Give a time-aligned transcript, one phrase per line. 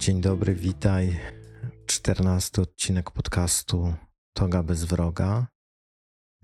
[0.00, 1.20] Dzień dobry, witaj.
[1.86, 3.94] 14 odcinek podcastu
[4.32, 5.46] Toga bez wroga.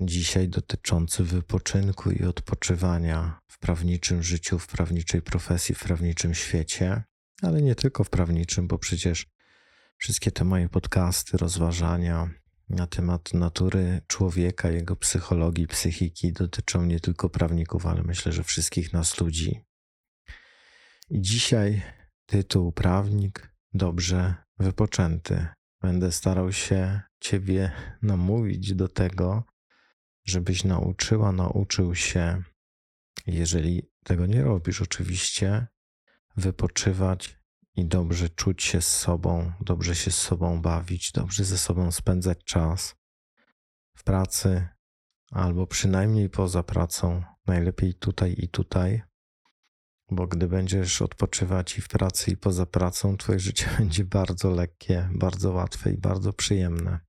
[0.01, 7.03] Dzisiaj dotyczący wypoczynku i odpoczywania w prawniczym życiu, w prawniczej profesji, w prawniczym świecie,
[7.43, 9.27] ale nie tylko w prawniczym, bo przecież
[9.97, 12.31] wszystkie te moje podcasty, rozważania
[12.69, 18.93] na temat natury człowieka, jego psychologii, psychiki dotyczą nie tylko prawników, ale myślę, że wszystkich
[18.93, 19.61] nas ludzi.
[21.11, 21.83] I dzisiaj
[22.27, 25.47] tytuł Prawnik dobrze wypoczęty.
[25.81, 29.45] Będę starał się Ciebie namówić do tego,
[30.25, 32.43] żebyś nauczyła, nauczył się,
[33.27, 35.67] jeżeli tego nie robisz, oczywiście,
[36.37, 37.39] wypoczywać
[37.77, 42.45] i dobrze czuć się z sobą, dobrze się z sobą bawić, dobrze ze sobą spędzać
[42.45, 42.97] czas
[43.97, 44.69] w pracy
[45.31, 49.03] albo przynajmniej poza pracą, najlepiej tutaj i tutaj
[50.11, 55.09] bo gdy będziesz odpoczywać i w pracy, i poza pracą, twoje życie będzie bardzo lekkie,
[55.13, 57.01] bardzo łatwe i bardzo przyjemne.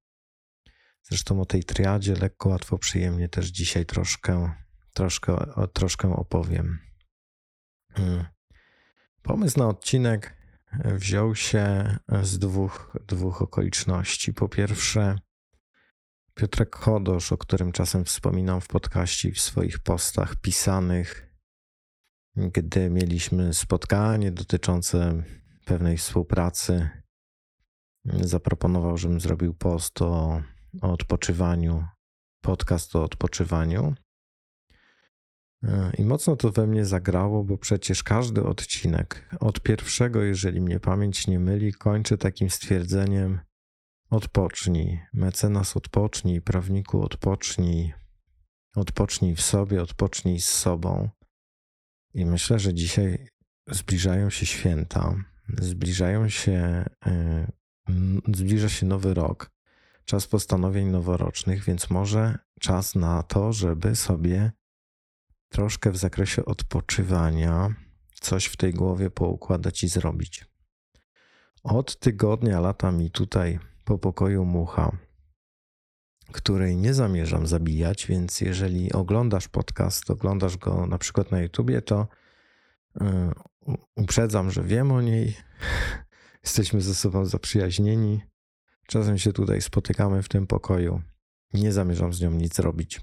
[1.03, 4.51] Zresztą o tej triadzie lekko, łatwo, przyjemnie też dzisiaj troszkę,
[4.93, 5.37] troszkę,
[5.73, 6.79] troszkę opowiem.
[7.93, 8.25] Hmm.
[9.21, 10.37] Pomysł na odcinek
[10.83, 14.33] wziął się z dwóch, dwóch okoliczności.
[14.33, 15.15] Po pierwsze,
[16.33, 21.26] Piotrek Chodosz, o którym czasem wspominam w podcaście i w swoich postach pisanych,
[22.37, 25.23] gdy mieliśmy spotkanie dotyczące
[25.65, 26.89] pewnej współpracy,
[28.05, 30.41] zaproponował, żebym zrobił post o,
[30.81, 31.85] o odpoczywaniu,
[32.41, 33.95] podcast o odpoczywaniu.
[35.97, 41.27] I mocno to we mnie zagrało, bo przecież każdy odcinek, od pierwszego, jeżeli mnie pamięć
[41.27, 43.39] nie myli, kończy takim stwierdzeniem:
[44.09, 47.93] odpocznij, mecenas odpocznij, prawniku odpocznij,
[48.75, 51.09] odpocznij w sobie, odpocznij z sobą.
[52.13, 53.27] I myślę, że dzisiaj
[53.67, 55.15] zbliżają się święta,
[55.61, 57.47] zbliżają się, e,
[58.33, 59.51] zbliża się nowy rok,
[60.05, 64.51] czas postanowień noworocznych, więc może czas na to, żeby sobie
[65.49, 67.75] troszkę w zakresie odpoczywania
[68.13, 70.45] coś w tej głowie poukładać i zrobić.
[71.63, 74.97] Od tygodnia lata mi tutaj po pokoju mucha,
[76.31, 82.07] której nie zamierzam zabijać, więc jeżeli oglądasz podcast, oglądasz go na przykład na YouTubie, to
[83.01, 83.05] y,
[83.95, 85.35] uprzedzam, że wiem o niej.
[86.43, 88.21] Jesteśmy ze sobą zaprzyjaźnieni.
[88.87, 91.01] Czasem się tutaj spotykamy w tym pokoju.
[91.53, 93.01] Nie zamierzam z nią nic robić.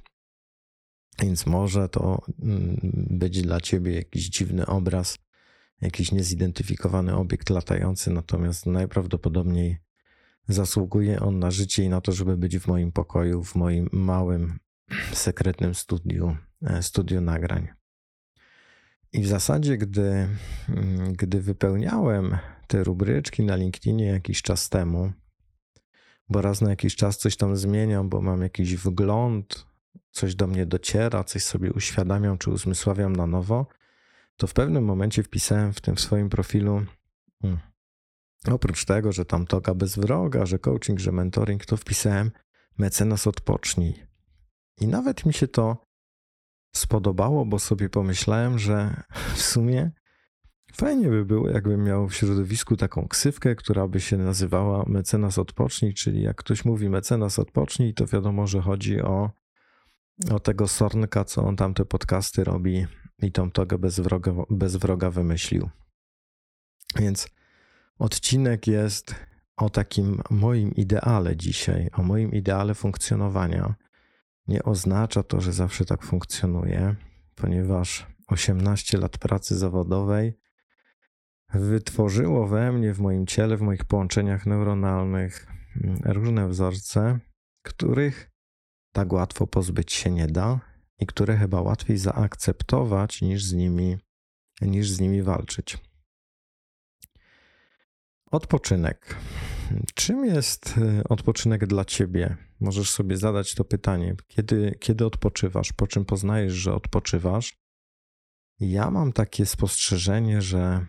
[1.22, 2.78] Więc może to mm,
[3.10, 5.18] być dla ciebie jakiś dziwny obraz,
[5.80, 9.78] jakiś niezidentyfikowany obiekt latający, natomiast najprawdopodobniej
[10.48, 14.58] Zasługuje on na życie i na to, żeby być w moim pokoju, w moim małym,
[15.12, 17.68] sekretnym studiu, e, studiu nagrań.
[19.12, 20.28] I w zasadzie, gdy,
[20.68, 25.12] mm, gdy wypełniałem te rubryczki na LinkedInie jakiś czas temu,
[26.28, 29.66] bo raz na jakiś czas coś tam zmieniam, bo mam jakiś wgląd,
[30.10, 33.66] coś do mnie dociera, coś sobie uświadamiam czy uzmysławiam na nowo,
[34.36, 36.82] to w pewnym momencie wpisałem w tym swoim profilu
[37.42, 37.60] hmm,
[38.52, 42.30] Oprócz tego, że tam toga bez wroga, że coaching, że mentoring, to wpisałem
[42.78, 43.94] mecenas odpocznij.
[44.80, 45.76] I nawet mi się to
[46.74, 49.02] spodobało, bo sobie pomyślałem, że
[49.34, 49.90] w sumie
[50.74, 55.94] fajnie by było, jakbym miał w środowisku taką ksywkę, która by się nazywała mecenas odpocznij,
[55.94, 59.30] czyli jak ktoś mówi mecenas odpocznij, to wiadomo, że chodzi o,
[60.30, 62.86] o tego Sornka, co on tam te podcasty robi
[63.22, 65.70] i tą togę bez wroga, bez wroga wymyślił.
[66.96, 67.28] Więc
[67.98, 69.14] Odcinek jest
[69.56, 73.74] o takim moim ideale dzisiaj, o moim ideale funkcjonowania.
[74.46, 76.96] Nie oznacza to, że zawsze tak funkcjonuje,
[77.34, 80.38] ponieważ 18 lat pracy zawodowej
[81.54, 85.46] wytworzyło we mnie, w moim ciele, w moich połączeniach neuronalnych
[85.84, 87.18] mm, różne wzorce,
[87.62, 88.30] których
[88.92, 90.60] tak łatwo pozbyć się nie da
[90.98, 93.98] i które chyba łatwiej zaakceptować niż z nimi,
[94.62, 95.78] niż z nimi walczyć.
[98.30, 99.16] Odpoczynek.
[99.94, 102.36] Czym jest y, odpoczynek dla ciebie?
[102.60, 104.16] Możesz sobie zadać to pytanie.
[104.28, 105.72] Kiedy, kiedy odpoczywasz?
[105.72, 107.56] Po czym poznajesz, że odpoczywasz?
[108.60, 110.86] Ja mam takie spostrzeżenie, że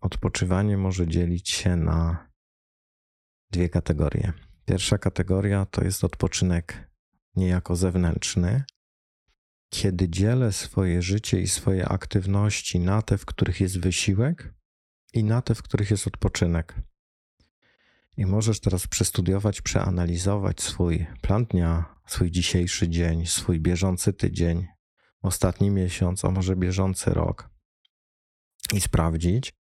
[0.00, 2.28] odpoczywanie może dzielić się na
[3.50, 4.32] dwie kategorie.
[4.64, 6.90] Pierwsza kategoria to jest odpoczynek
[7.36, 8.64] niejako zewnętrzny,
[9.70, 14.54] kiedy dzielę swoje życie i swoje aktywności na te, w których jest wysiłek,
[15.12, 16.74] i na te, w których jest odpoczynek.
[18.16, 24.66] I możesz teraz przestudiować, przeanalizować swój plan dnia, swój dzisiejszy dzień, swój bieżący tydzień,
[25.22, 27.50] ostatni miesiąc, a może bieżący rok
[28.72, 29.58] i sprawdzić,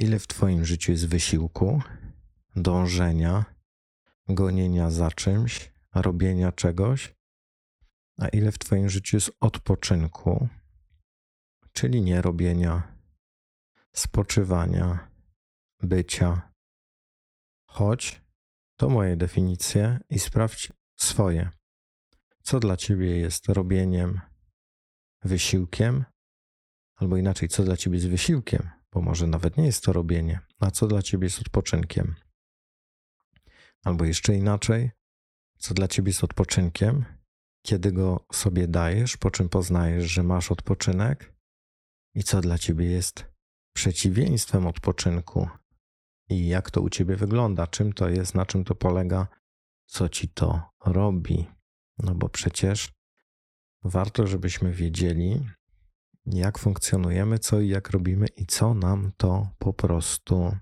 [0.00, 1.82] Ile w Twoim życiu jest wysiłku,
[2.56, 3.44] dążenia,
[4.28, 7.14] gonienia za czymś, robienia czegoś,
[8.18, 10.48] a ile w Twoim życiu jest odpoczynku,
[11.72, 12.96] czyli nie robienia,
[13.96, 15.10] spoczywania,
[15.82, 16.52] bycia.
[17.68, 18.22] Chodź,
[18.76, 21.50] to moje definicje i sprawdź swoje.
[22.42, 24.20] Co dla Ciebie jest robieniem,
[25.22, 26.04] wysiłkiem,
[26.96, 30.70] albo inaczej, co dla Ciebie jest wysiłkiem, bo może nawet nie jest to robienie, a
[30.70, 32.14] co dla Ciebie jest odpoczynkiem.
[33.84, 34.90] Albo jeszcze inaczej,
[35.58, 37.04] co dla Ciebie jest odpoczynkiem,
[37.66, 41.34] kiedy go sobie dajesz, po czym poznajesz, że masz odpoczynek,
[42.14, 43.29] i co dla Ciebie jest
[43.80, 45.48] przeciwieństwem odpoczynku,
[46.28, 49.28] i jak to u Ciebie wygląda, czym to jest, na czym to polega,
[49.86, 51.46] co Ci to robi.
[51.98, 52.92] No bo przecież
[53.84, 55.46] warto, żebyśmy wiedzieli,
[56.26, 60.56] jak funkcjonujemy, co i jak robimy i co nam to po prostu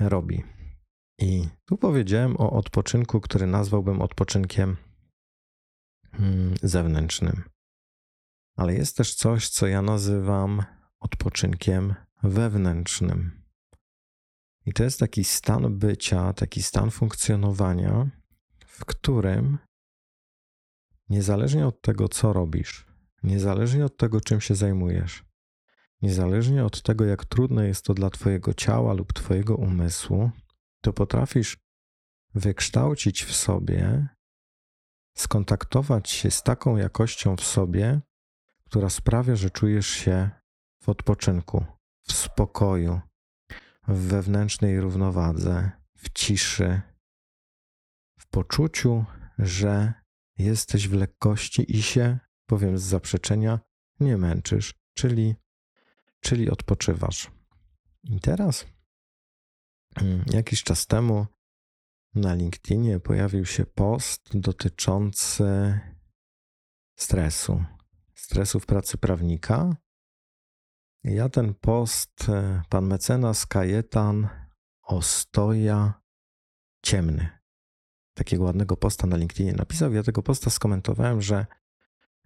[0.00, 0.42] robi.
[1.18, 4.76] I tu powiedziałem o odpoczynku, który nazwałbym odpoczynkiem
[6.12, 7.42] mm, zewnętrznym.
[8.56, 10.62] Ale jest też coś, co ja nazywam
[11.02, 13.42] odpoczynkiem wewnętrznym.
[14.66, 18.10] I to jest taki stan bycia, taki stan funkcjonowania,
[18.66, 19.58] w którym
[21.08, 22.86] niezależnie od tego, co robisz,
[23.22, 25.24] niezależnie od tego, czym się zajmujesz,
[26.02, 30.30] niezależnie od tego, jak trudne jest to dla Twojego ciała lub Twojego umysłu,
[30.80, 31.56] to potrafisz
[32.34, 34.08] wykształcić w sobie,
[35.16, 38.00] skontaktować się z taką jakością w sobie,
[38.64, 40.41] która sprawia, że czujesz się
[40.82, 41.64] w odpoczynku,
[42.02, 43.00] w spokoju,
[43.88, 46.80] w wewnętrznej równowadze, w ciszy,
[48.18, 49.04] w poczuciu,
[49.38, 49.94] że
[50.38, 53.60] jesteś w lekkości i się, powiem z zaprzeczenia,
[54.00, 55.34] nie męczysz, czyli,
[56.20, 57.30] czyli odpoczywasz.
[58.04, 58.66] I teraz,
[59.96, 61.26] mm, jakiś czas temu
[62.14, 65.80] na LinkedInie pojawił się post dotyczący
[66.98, 67.64] stresu,
[68.14, 69.76] stresu w pracy prawnika.
[71.04, 74.28] Ja ten post, e, pan mecenas Kajetan
[74.82, 76.02] Ostoja
[76.82, 77.28] Ciemny,
[78.14, 79.92] takiego ładnego posta na LinkedInie napisał.
[79.92, 81.46] Ja tego posta skomentowałem, że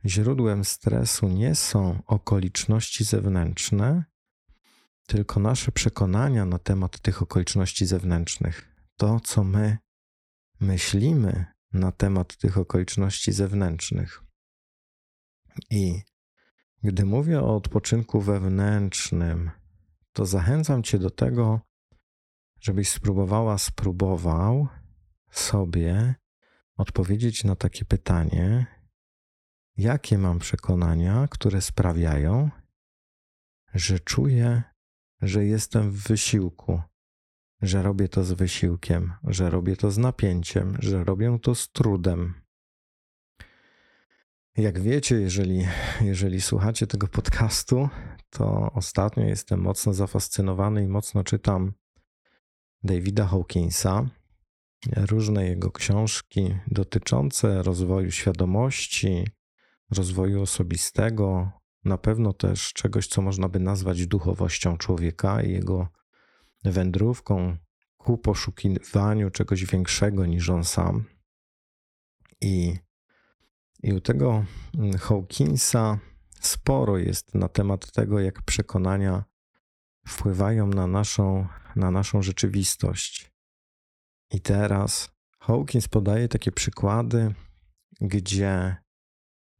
[0.04, 4.04] źródłem stresu nie są okoliczności zewnętrzne,
[5.06, 8.76] tylko nasze przekonania na temat tych okoliczności zewnętrznych.
[8.96, 9.78] To, co my
[10.60, 14.22] myślimy na temat tych okoliczności zewnętrznych.
[15.70, 16.02] I
[16.82, 19.50] gdy mówię o odpoczynku wewnętrznym,
[20.12, 21.60] to zachęcam Cię do tego,
[22.60, 24.68] żebyś spróbowała, spróbował
[25.30, 26.14] sobie
[26.76, 28.66] odpowiedzieć na takie pytanie:
[29.76, 32.50] jakie mam przekonania, które sprawiają,
[33.74, 34.62] że czuję,
[35.22, 36.82] że jestem w wysiłku,
[37.62, 42.45] że robię to z wysiłkiem, że robię to z napięciem, że robię to z trudem.
[44.56, 45.66] Jak wiecie, jeżeli,
[46.00, 47.88] jeżeli słuchacie tego podcastu,
[48.30, 51.72] to ostatnio jestem mocno zafascynowany i mocno czytam
[52.82, 54.06] Davida Hawkinsa,
[54.96, 59.28] różne jego książki dotyczące rozwoju świadomości,
[59.90, 61.50] rozwoju osobistego,
[61.84, 65.88] na pewno też czegoś, co można by nazwać duchowością człowieka i jego
[66.64, 67.56] wędrówką
[67.96, 71.04] ku poszukiwaniu czegoś większego niż on sam.
[72.40, 72.76] I,
[73.82, 74.44] i u tego
[74.98, 75.98] Hawkinsa
[76.40, 79.24] sporo jest na temat tego, jak przekonania
[80.08, 83.30] wpływają na naszą, na naszą rzeczywistość.
[84.30, 87.34] I teraz Hawkins podaje takie przykłady,
[88.00, 88.76] gdzie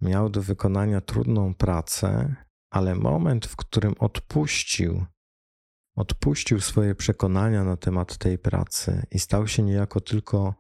[0.01, 2.37] miał do wykonania trudną pracę,
[2.71, 5.05] ale moment, w którym odpuścił,
[5.97, 10.55] odpuścił swoje przekonania na temat tej pracy i stał się niejako tylko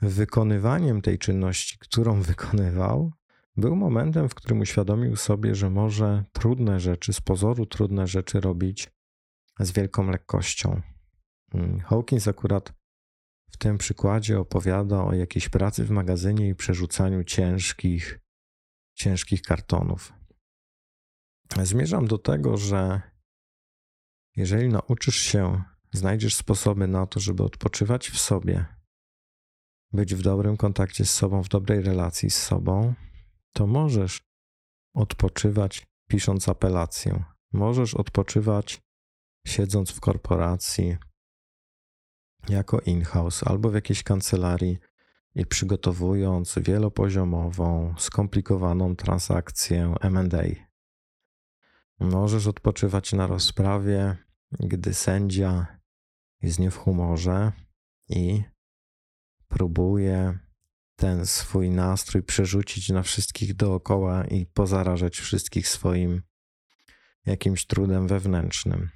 [0.00, 3.12] wykonywaniem tej czynności, którą wykonywał,
[3.56, 8.90] był momentem, w którym uświadomił sobie, że może trudne rzeczy, z pozoru trudne rzeczy robić
[9.60, 10.80] z wielką lekkością.
[11.54, 12.72] Mm, Hawkins akurat
[13.50, 18.20] w tym przykładzie opowiada o jakiejś pracy w magazynie i przerzucaniu ciężkich,
[18.94, 20.12] ciężkich kartonów.
[21.62, 23.00] Zmierzam do tego, że
[24.36, 25.62] jeżeli nauczysz się,
[25.92, 28.77] znajdziesz sposoby na to, żeby odpoczywać w sobie,
[29.92, 32.94] być w dobrym kontakcie z sobą, w dobrej relacji z sobą,
[33.52, 34.20] to możesz
[34.94, 37.24] odpoczywać pisząc apelację.
[37.52, 38.80] Możesz odpoczywać
[39.46, 40.96] siedząc w korporacji
[42.48, 44.78] jako in-house albo w jakiejś kancelarii
[45.34, 50.42] i przygotowując wielopoziomową, skomplikowaną transakcję MA.
[52.00, 54.16] Możesz odpoczywać na rozprawie
[54.52, 55.66] gdy sędzia
[56.42, 57.52] jest nie w humorze
[58.08, 58.42] i
[59.48, 60.38] próbuje
[60.96, 66.22] ten swój nastrój przerzucić na wszystkich dookoła i pozarażać wszystkich swoim
[67.26, 68.88] jakimś trudem wewnętrznym.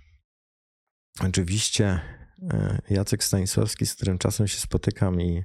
[1.20, 2.00] Oczywiście
[2.52, 5.44] e, Jacek Stanisławski, z którym czasem się spotykam i,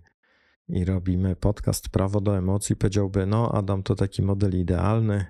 [0.68, 5.26] i robimy podcast Prawo do emocji, powiedziałby: No, Adam to taki model idealny,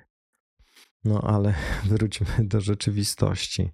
[1.04, 1.54] no ale
[1.90, 3.72] wróćmy do rzeczywistości.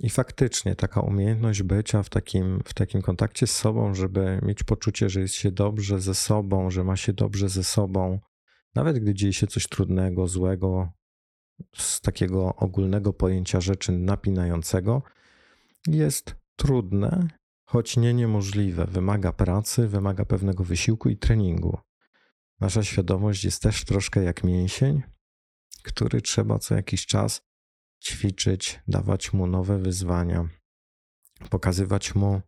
[0.00, 5.08] I faktycznie taka umiejętność bycia w takim, w takim kontakcie z sobą, żeby mieć poczucie,
[5.08, 8.20] że jest się dobrze ze sobą, że ma się dobrze ze sobą,
[8.74, 10.92] nawet gdy dzieje się coś trudnego, złego,
[11.76, 15.02] z takiego ogólnego pojęcia rzeczy napinającego,
[15.86, 17.28] jest trudne,
[17.64, 18.86] choć nie niemożliwe.
[18.86, 21.78] Wymaga pracy, wymaga pewnego wysiłku i treningu.
[22.60, 25.02] Nasza świadomość jest też troszkę jak mięsień,
[25.82, 27.42] który trzeba co jakiś czas
[28.04, 30.48] ćwiczyć, dawać mu nowe wyzwania,
[31.50, 32.40] pokazywać mu,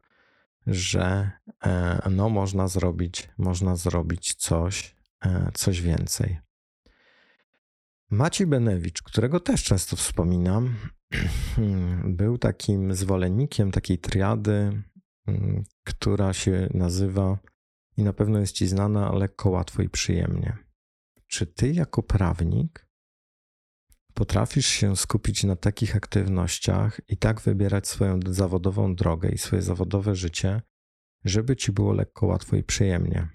[0.67, 1.31] że
[1.65, 6.39] e, no, można zrobić, można zrobić coś, e, coś więcej.
[8.11, 10.77] Maciej Benewicz, którego też często wspominam,
[12.05, 14.83] był takim zwolennikiem takiej triady,
[15.27, 17.39] mm, która się nazywa
[17.97, 20.57] i na pewno jest ci znana lekko, łatwo i przyjemnie.
[21.27, 22.88] Czy ty jako prawnik
[24.19, 30.15] potrafisz się skupić na takich aktywnościach i tak wybierać swoją zawodową drogę i swoje zawodowe
[30.15, 30.63] życie,
[31.25, 33.29] żeby ci było lekko, łatwo i przyjemnie?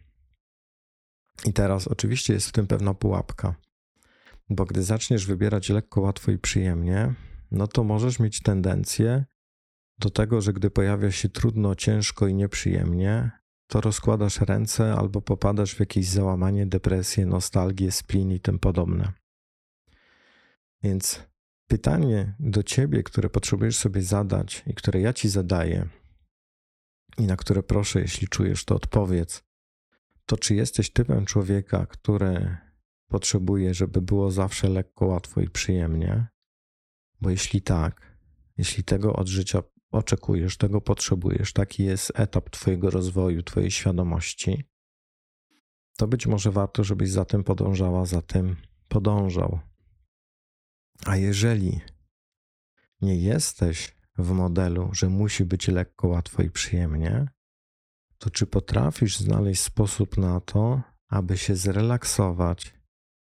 [1.45, 3.55] I teraz oczywiście jest w tym pewna pułapka
[4.49, 7.13] bo gdy zaczniesz wybierać lekko, łatwo i przyjemnie,
[7.51, 9.25] no to możesz mieć tendencję
[9.99, 13.31] do tego, że gdy pojawia się trudno, ciężko i nieprzyjemnie,
[13.67, 19.22] to rozkładasz ręce albo popadasz w jakieś załamanie, depresję, nostalgię, splin i tym podobne.
[20.83, 21.23] Więc
[21.67, 25.89] pytanie do ciebie, które potrzebujesz sobie zadać i które ja ci zadaję,
[27.17, 29.43] i na które proszę, jeśli czujesz, to odpowiedz,
[30.25, 32.57] to czy jesteś typem człowieka, który
[33.07, 36.27] potrzebuje, żeby było zawsze lekko, łatwo i przyjemnie.
[37.21, 38.17] Bo jeśli tak,
[38.57, 44.63] jeśli tego od życia oczekujesz, tego potrzebujesz, taki jest etap Twojego rozwoju, Twojej świadomości,
[45.97, 48.55] to być może warto, żebyś za tym podążała, za tym
[48.87, 49.59] podążał.
[51.05, 51.81] A jeżeli
[53.01, 57.27] nie jesteś w modelu, że musi być lekko, łatwo i przyjemnie,
[58.17, 62.73] to czy potrafisz znaleźć sposób na to, aby się zrelaksować,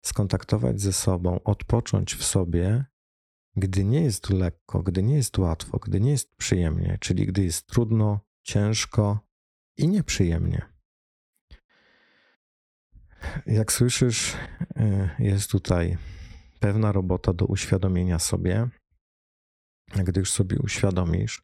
[0.04, 2.84] skontaktować ze sobą, odpocząć w sobie,
[3.56, 7.66] gdy nie jest lekko, gdy nie jest łatwo, gdy nie jest przyjemnie, czyli gdy jest
[7.66, 9.28] trudno, ciężko
[9.76, 10.62] i nieprzyjemnie.
[13.46, 15.98] Jak słyszysz, y, jest tutaj
[16.58, 18.68] pewna robota do uświadomienia sobie.
[20.04, 21.42] Gdy już sobie uświadomisz,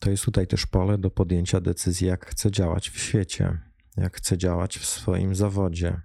[0.00, 3.60] to jest tutaj też pole do podjęcia decyzji, jak chcę działać w świecie,
[3.96, 6.00] jak chcę działać w swoim zawodzie,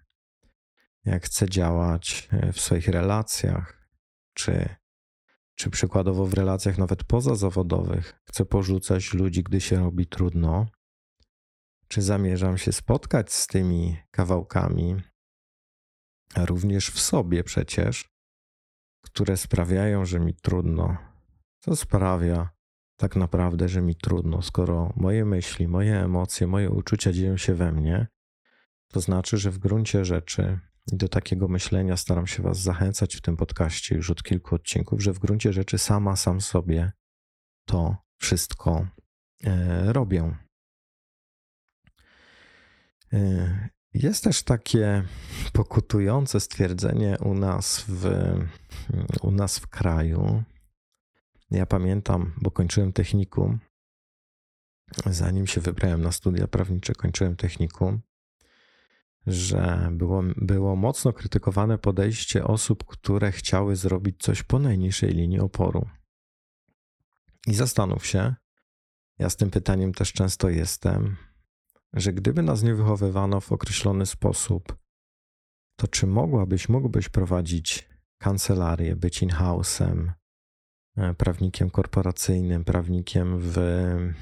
[1.06, 3.89] jak chcę działać e, w swoich relacjach,
[4.34, 4.70] czy,
[5.56, 8.22] czy przykładowo w relacjach nawet pozazawodowych.
[8.25, 10.68] Chcę porzucać ludzi, gdy się robi trudno,
[11.88, 14.96] czy zamierzam się spotkać z tymi kawałkami,
[16.36, 18.10] również w sobie przecież,
[19.01, 20.98] które sprawiają, że mi trudno.
[21.60, 22.50] Co sprawia
[22.98, 27.72] tak naprawdę, że mi trudno, skoro moje myśli, moje emocje, moje uczucia dzieją się we
[27.72, 28.07] mnie,
[28.88, 30.60] to znaczy, że w gruncie rzeczy
[30.93, 35.03] i do takiego myślenia staram się Was zachęcać w tym podcaście już od kilku odcinków,
[35.03, 36.91] że w gruncie rzeczy sama, sam sobie
[37.65, 38.88] to wszystko
[39.43, 40.38] e, robię.
[44.04, 45.04] Jest też takie
[45.54, 48.06] pokutujące stwierdzenie u nas w,
[49.22, 50.44] u nas w kraju.
[51.51, 53.60] Ja pamiętam, bo kończyłem technikum.
[55.06, 58.01] Zanim się wybrałem na studia prawnicze, kończyłem technikum
[59.27, 65.88] że było, było mocno krytykowane podejście osób, które chciały zrobić coś po najniższej linii oporu.
[67.48, 68.36] I zastanów się,
[69.20, 71.18] ja z tym pytaniem też często jestem,
[71.94, 74.77] że gdyby nas nie wychowywano w określony sposób,
[75.79, 77.89] to czy mogłabyś, mógłbyś prowadzić
[78.22, 80.12] kancelarię, być in-house'em,
[80.98, 84.15] e, prawnikiem korporacyjnym, prawnikiem w, mm,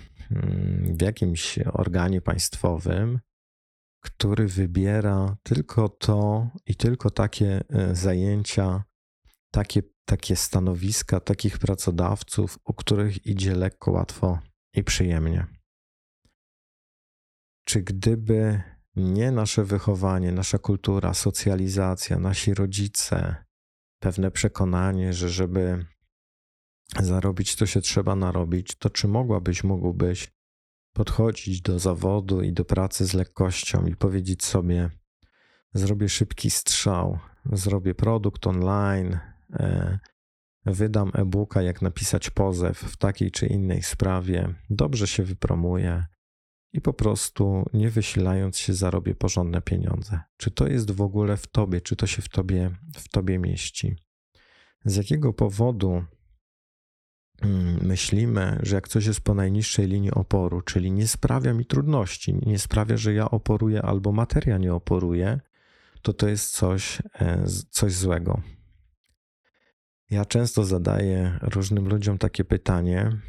[0.98, 3.20] w jakimś organie państwowym,
[4.04, 8.84] który wybiera tylko to i tylko takie e, zajęcia,
[9.52, 14.40] takie, takie stanowiska, takich pracodawców, u których idzie lekko, łatwo
[14.74, 15.55] i przyjemnie.
[17.66, 18.62] Czy gdyby
[18.96, 23.36] nie nasze wychowanie, nasza kultura, socjalizacja, nasi rodzice,
[24.00, 25.86] pewne przekonanie, że żeby
[27.00, 30.32] zarobić, to się trzeba narobić, to czy mogłabyś, mógłbyś
[30.94, 34.90] podchodzić do zawodu i do pracy z lekkością i powiedzieć sobie:
[35.74, 37.20] Zrobię szybki strzał,
[37.52, 39.20] zrobię produkt online,
[39.54, 40.00] e,
[40.66, 46.06] wydam e-booka, jak napisać pozew w takiej czy innej sprawie, dobrze się wypromuję
[46.76, 50.20] i po prostu nie wysilając się zarobię porządne pieniądze.
[50.38, 53.96] Czy to jest w ogóle w tobie, czy to się w tobie, w tobie mieści?
[54.86, 56.04] Z jakiego powodu
[57.42, 62.34] mm, myślimy, że jak coś jest po najniższej linii oporu, czyli nie sprawia mi trudności,
[62.46, 65.40] nie sprawia, że ja oporuję albo materia nie oporuje,
[66.02, 68.42] to to jest coś, e, coś złego.
[70.10, 73.22] Ja często zadaję różnym ludziom takie pytanie: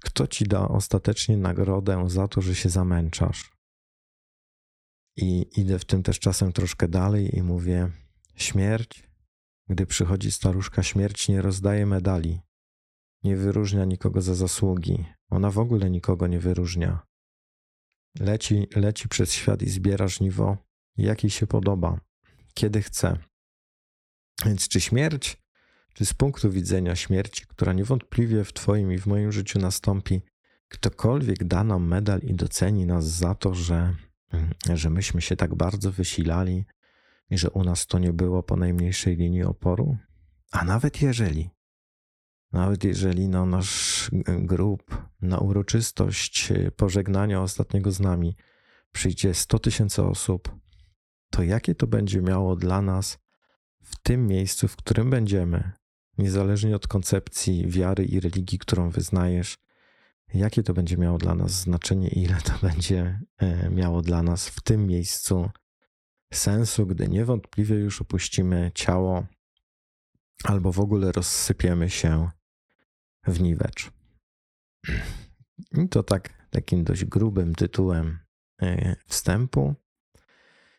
[0.00, 3.52] kto ci da ostatecznie nagrodę za to, że się zamęczasz?
[5.16, 7.90] I idę w tym też czasem troszkę dalej i mówię:
[8.34, 9.08] śmierć.
[9.68, 12.40] Gdy przychodzi staruszka, śmierć nie rozdaje medali,
[13.24, 15.04] nie wyróżnia nikogo za zasługi.
[15.30, 17.06] Ona w ogóle nikogo nie wyróżnia.
[18.20, 20.56] Leci, leci przez świat i zbiera żniwo,
[20.96, 22.00] jaki się podoba,
[22.54, 23.18] kiedy chce.
[24.44, 25.42] Więc czy śmierć
[25.98, 30.20] czy z punktu widzenia śmierci, która niewątpliwie w Twoim i w moim życiu nastąpi,
[30.68, 33.94] ktokolwiek da nam medal i doceni nas za to, że,
[34.74, 36.64] że myśmy się tak bardzo wysilali
[37.30, 39.96] i że u nas to nie było po najmniejszej linii oporu?
[40.50, 41.50] A nawet jeżeli,
[42.52, 48.36] nawet jeżeli na nasz grób, na uroczystość pożegnania ostatniego z nami
[48.92, 50.56] przyjdzie 100 tysięcy osób,
[51.30, 53.18] to jakie to będzie miało dla nas
[53.82, 55.77] w tym miejscu, w którym będziemy,
[56.18, 59.58] niezależnie od koncepcji wiary i religii, którą wyznajesz,
[60.34, 64.48] jakie to będzie miało dla nas znaczenie i ile to będzie e, miało dla nas
[64.48, 65.50] w tym miejscu
[66.32, 69.26] sensu, gdy niewątpliwie już opuścimy ciało
[70.44, 72.30] albo w ogóle rozsypiemy się
[73.26, 73.90] w niwecz.
[75.72, 78.18] I to tak takim dość grubym tytułem
[78.62, 79.74] e, wstępu.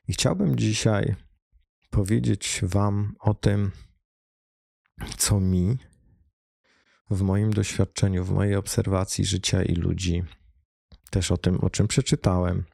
[0.08, 1.15] I chciałbym dzisiaj
[1.89, 3.71] powiedzieć Wam o tym,
[5.17, 5.77] co mi
[7.09, 10.23] w moim doświadczeniu, w mojej obserwacji życia i ludzi,
[11.09, 12.65] też o tym, o czym przeczytałem,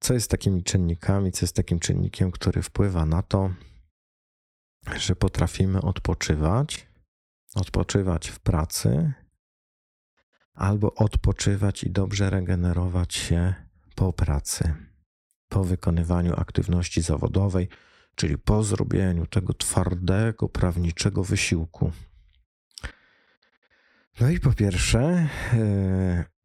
[0.00, 3.50] co jest takimi czynnikami, co jest takim czynnikiem, który wpływa na to,
[4.96, 6.86] że potrafimy odpoczywać,
[7.54, 9.12] odpoczywać w pracy,
[10.54, 13.54] albo odpoczywać i dobrze regenerować się
[13.94, 14.74] po pracy,
[15.48, 17.68] po wykonywaniu aktywności zawodowej
[18.14, 21.92] czyli po zrobieniu tego twardego, prawniczego wysiłku.
[24.20, 25.28] No i po pierwsze,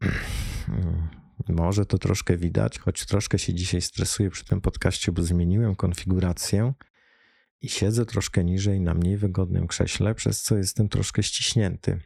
[0.01, 0.09] yy,
[1.55, 6.73] może to troszkę widać, choć troszkę się dzisiaj stresuję przy tym podcaście, bo zmieniłem konfigurację
[7.61, 11.99] i siedzę troszkę niżej na mniej wygodnym krześle, przez co jestem troszkę ściśnięty.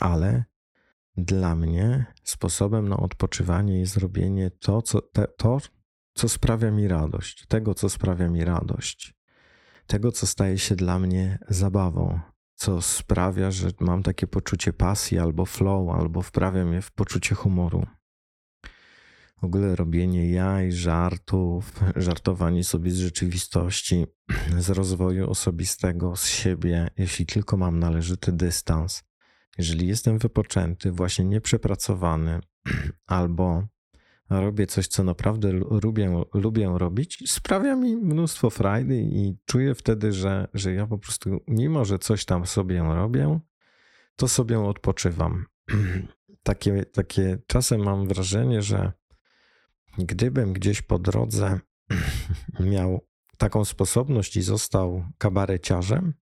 [0.00, 0.44] Ale
[1.16, 5.58] dla mnie sposobem na odpoczywanie jest zrobienie to, co, te, to,
[6.14, 9.14] co sprawia mi radość, tego, co sprawia mi radość,
[9.86, 12.20] tego, co staje się dla mnie zabawą,
[12.54, 17.86] co sprawia, że mam takie poczucie pasji albo flow, albo wprawia mnie w poczucie humoru.
[19.40, 24.06] W ogóle robienie jaj, żartów, żartowanie sobie z rzeczywistości,
[24.58, 29.02] z rozwoju osobistego, z siebie, jeśli tylko mam należyty dystans,
[29.58, 32.40] jeżeli jestem wypoczęty, właśnie nieprzepracowany,
[33.06, 33.66] albo
[34.30, 40.48] robię coś, co naprawdę lubię, lubię robić, sprawia mi mnóstwo frajdy i czuję wtedy, że,
[40.54, 43.40] że ja po prostu, mimo że coś tam sobie robię,
[44.16, 45.46] to sobie odpoczywam.
[46.42, 48.92] Takie, takie czasem mam wrażenie, że
[49.98, 51.60] gdybym gdzieś po drodze
[52.60, 53.06] miał
[53.38, 56.14] taką sposobność i został kabareciarzem,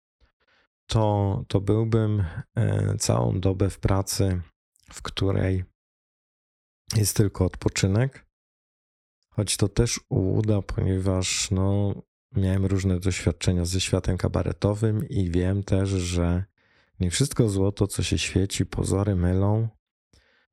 [0.87, 4.41] to, to byłbym e, całą dobę w pracy,
[4.93, 5.65] w której
[6.96, 8.26] jest tylko odpoczynek,
[9.31, 11.94] choć to też uda, ponieważ no,
[12.37, 16.44] miałem różne doświadczenia ze światem kabaretowym i wiem też, że
[17.00, 19.68] nie wszystko złoto, co się świeci, pozory mylą,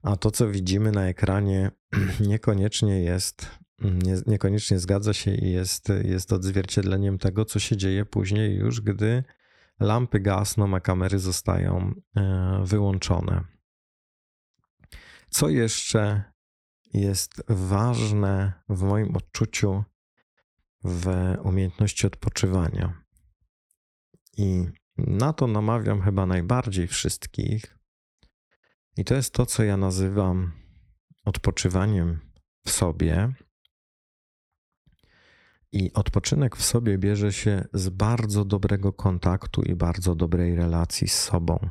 [0.02, 1.71] a to, co widzimy na ekranie,
[2.30, 3.50] niekoniecznie jest,
[3.82, 9.23] nie, niekoniecznie zgadza się i jest, jest odzwierciedleniem tego, co się dzieje później, już gdy
[9.80, 13.57] lampy gasną, a kamery zostają e, wyłączone.
[15.30, 16.24] Co jeszcze
[16.94, 19.84] jest ważne w moim odczuciu
[20.84, 23.04] w umiejętności odpoczywania?
[24.38, 24.66] I
[24.98, 27.78] na to namawiam chyba najbardziej wszystkich.
[28.98, 30.52] I to jest to, co ja nazywam
[31.26, 32.20] odpoczywaniem
[32.66, 33.34] w sobie.
[35.72, 41.20] I odpoczynek w sobie bierze się z bardzo dobrego kontaktu i bardzo dobrej relacji z
[41.20, 41.70] sobą.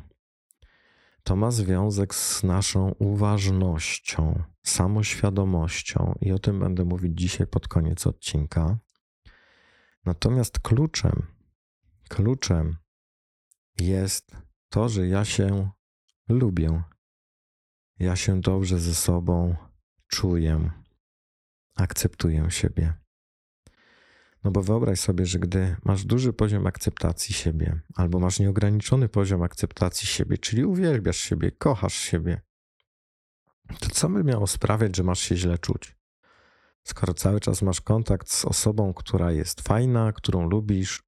[1.27, 8.07] To ma związek z naszą uważnością, samoświadomością, i o tym będę mówić dzisiaj pod koniec
[8.07, 8.77] odcinka.
[10.05, 11.27] Natomiast kluczem,
[12.09, 12.77] kluczem
[13.79, 14.35] jest
[14.69, 15.69] to, że ja się
[16.29, 16.83] lubię.
[17.99, 19.55] Ja się dobrze ze sobą
[20.07, 20.71] czuję,
[21.75, 22.93] akceptuję siebie.
[24.43, 29.43] No bo wyobraź sobie, że gdy masz duży poziom akceptacji siebie, albo masz nieograniczony poziom
[29.43, 32.41] akceptacji siebie, czyli uwielbiasz siebie, kochasz siebie,
[33.79, 35.97] to co by miało sprawiać, że masz się źle czuć?
[36.83, 41.03] Skoro cały czas masz kontakt z osobą, która jest fajna, którą lubisz,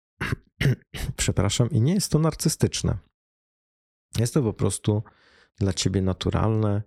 [1.18, 2.98] przepraszam, i nie jest to narcystyczne.
[4.18, 5.04] Jest to po prostu
[5.56, 6.84] dla ciebie naturalne,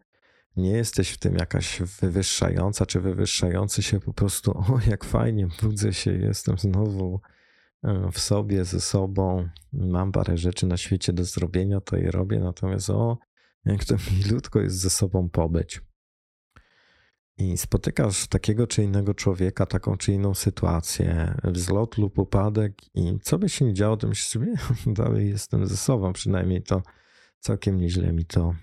[0.57, 5.93] nie jesteś w tym jakaś wywyższająca czy wywyższający się po prostu, o jak fajnie, budzę
[5.93, 7.21] się, jestem znowu
[7.85, 12.41] e, w sobie, ze sobą, mam parę rzeczy na świecie do zrobienia, to je robię,
[12.41, 13.19] natomiast o,
[13.65, 15.81] jak to milutko jest ze sobą pobyć.
[17.39, 23.39] I spotykasz takiego czy innego człowieka, taką czy inną sytuację, wzlot lub upadek, i co
[23.39, 24.55] by się nie działo, to myślisz sobie,
[24.87, 26.83] dalej jestem ze sobą, przynajmniej to
[27.39, 28.55] całkiem nieźle mi to,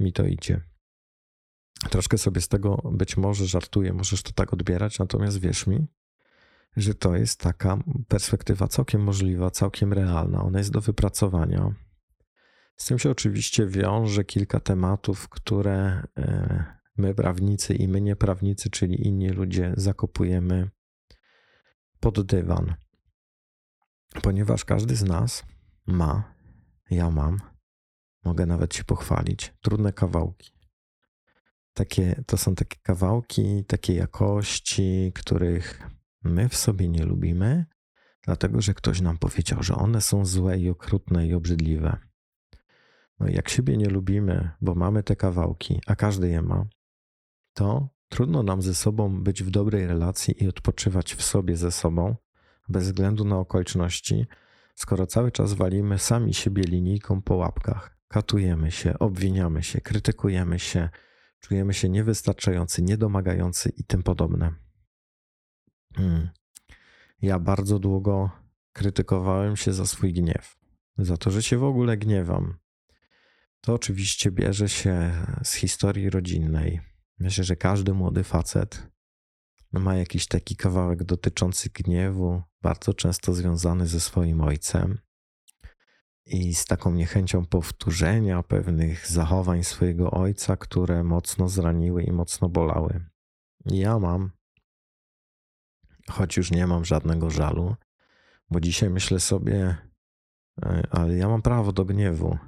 [0.00, 0.60] mi to idzie.
[1.78, 5.86] Troszkę sobie z tego być może żartuję, możesz to tak odbierać, natomiast wierz mi,
[6.76, 10.42] że to jest taka perspektywa całkiem możliwa, całkiem realna.
[10.42, 11.74] Ona jest do wypracowania.
[12.76, 16.64] Z tym się oczywiście wiąże kilka tematów, które e,
[16.96, 20.70] my, prawnicy i my, nieprawnicy, czyli inni ludzie, zakopujemy
[22.00, 22.74] pod dywan.
[24.22, 25.44] Ponieważ każdy z nas
[25.86, 26.34] ma,
[26.90, 27.40] ja mam,
[28.24, 30.57] mogę nawet się pochwalić, trudne kawałki
[31.78, 35.82] takie, to są takie kawałki takiej jakości, których
[36.24, 37.66] my w sobie nie lubimy,
[38.22, 41.96] dlatego że ktoś nam powiedział, że one są złe i okrutne i obrzydliwe.
[43.20, 46.66] No jak siebie nie lubimy, bo mamy te kawałki, a każdy je ma,
[47.54, 52.16] to trudno nam ze sobą być w dobrej relacji i odpoczywać w sobie ze sobą,
[52.68, 54.26] bez względu na okoliczności,
[54.74, 57.98] skoro cały czas walimy sami siebie linijką po łapkach.
[58.08, 60.88] Katujemy się, obwiniamy się, krytykujemy się,
[61.40, 64.54] czujemy się niewystarczający, niedomagający i tym podobne.
[65.96, 66.28] Hmm.
[67.22, 68.30] Ja bardzo długo
[68.72, 70.56] krytykowałem się za swój gniew,
[70.98, 72.58] za to, że się w ogóle gniewam.
[73.60, 75.12] To oczywiście bierze się
[75.44, 76.80] z historii rodzinnej.
[77.18, 78.86] Myślę, że każdy młody facet
[79.72, 84.98] ma jakiś taki kawałek dotyczący gniewu, bardzo często związany ze swoim ojcem
[86.28, 93.04] i z taką niechęcią powtórzenia pewnych zachowań swojego ojca, które mocno zraniły i mocno bolały.
[93.64, 94.30] Ja mam,
[96.10, 97.74] choć już nie mam żadnego żalu,
[98.50, 99.76] bo dzisiaj myślę sobie,
[100.62, 102.38] e, ale ja mam prawo do gniewu.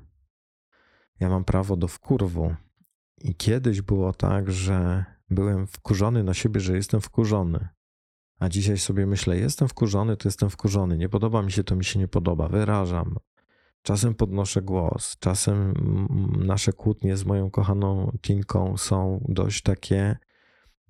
[1.20, 2.54] Ja mam prawo do wkurwu.
[3.18, 7.68] I kiedyś było tak, że byłem wkurzony na siebie, że jestem wkurzony.
[8.38, 10.98] A dzisiaj sobie myślę, jestem wkurzony, to jestem wkurzony.
[10.98, 12.48] Nie podoba mi się, to mi się nie podoba.
[12.48, 13.16] Wyrażam.
[13.82, 15.74] Czasem podnoszę głos, czasem
[16.38, 20.16] nasze kłótnie z moją kochaną Tinką są dość takie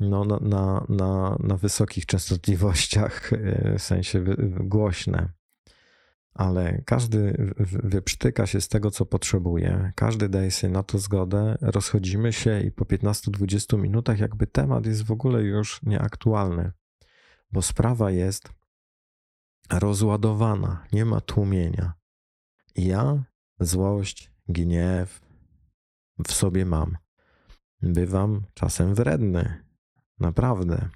[0.00, 4.24] no, na, na, na, na wysokich częstotliwościach, e, w sensie
[4.60, 5.32] głośne.
[6.34, 12.32] Ale każdy wyprztyka się z tego, co potrzebuje, każdy daje sobie na to zgodę, rozchodzimy
[12.32, 16.72] się i po 15-20 minutach, jakby temat jest w ogóle już nieaktualny,
[17.52, 18.48] bo sprawa jest
[19.70, 21.99] rozładowana, nie ma tłumienia.
[22.76, 23.24] Ja
[23.60, 25.20] złość, gniew
[26.26, 26.98] w sobie mam.
[27.82, 29.64] Bywam czasem wredny,
[30.18, 30.88] naprawdę.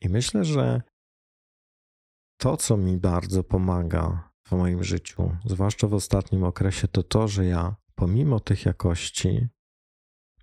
[0.00, 0.82] I myślę, że
[2.36, 7.44] to, co mi bardzo pomaga w moim życiu, zwłaszcza w ostatnim okresie, to to, że
[7.46, 9.48] ja pomimo tych jakości,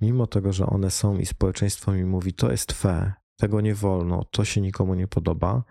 [0.01, 4.23] mimo tego, że one są i społeczeństwo mi mówi, to jest fe, tego nie wolno,
[4.23, 5.63] to się nikomu nie podoba,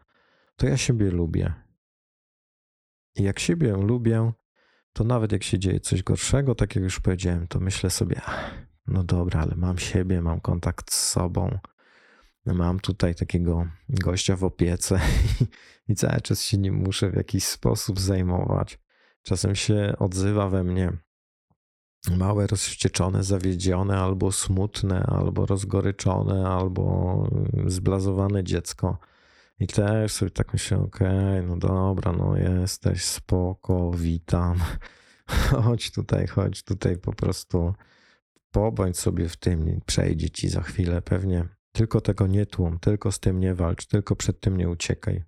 [0.57, 1.55] to ja siebie lubię.
[3.16, 4.33] I jak siebie lubię,
[4.96, 8.20] to nawet jak się dzieje coś gorszego, tak jak już powiedziałem, to myślę sobie,
[8.87, 11.59] no dobra, ale mam siebie, mam kontakt z sobą,
[12.46, 15.00] mam tutaj takiego gościa w opiece
[15.88, 18.78] i, cały czas się nim muszę w jakiś sposób zajmować.
[19.22, 20.92] Czasem się odzywa we mnie
[22.16, 27.28] małe, rozwścieczone, zawiedzione, albo smutne, albo rozgoryczone, albo
[27.66, 28.98] zblazowane dziecko.
[29.61, 34.59] I też sobie tak myślę, okej, okay, no dobra, no jesteś, spoko, witam.
[35.64, 37.75] Chodź tutaj, chodź tutaj po prostu
[38.51, 41.49] pobądź sobie w tym, przejdzie ci za chwilę pewnie.
[41.73, 45.25] Tylko tego nie tłum, tylko z tym nie walcz, tylko przed tym nie uciekaj.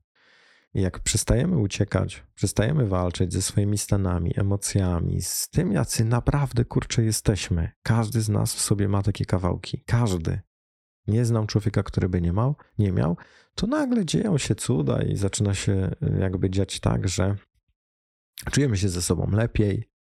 [0.75, 7.05] I jak przestajemy uciekać, przestajemy walczyć ze swoimi stanami, emocjami, z tym, jacy naprawdę kurcze
[7.05, 7.71] jesteśmy.
[7.83, 9.83] Każdy z nas w sobie ma takie kawałki.
[9.87, 10.41] Każdy.
[11.09, 13.17] Nie znam człowieka, który by nie miał, nie miał.
[13.55, 17.37] To nagle dzieją się cuda i zaczyna się y, jakby dziać tak, że
[18.51, 19.91] czujemy się ze sobą lepiej.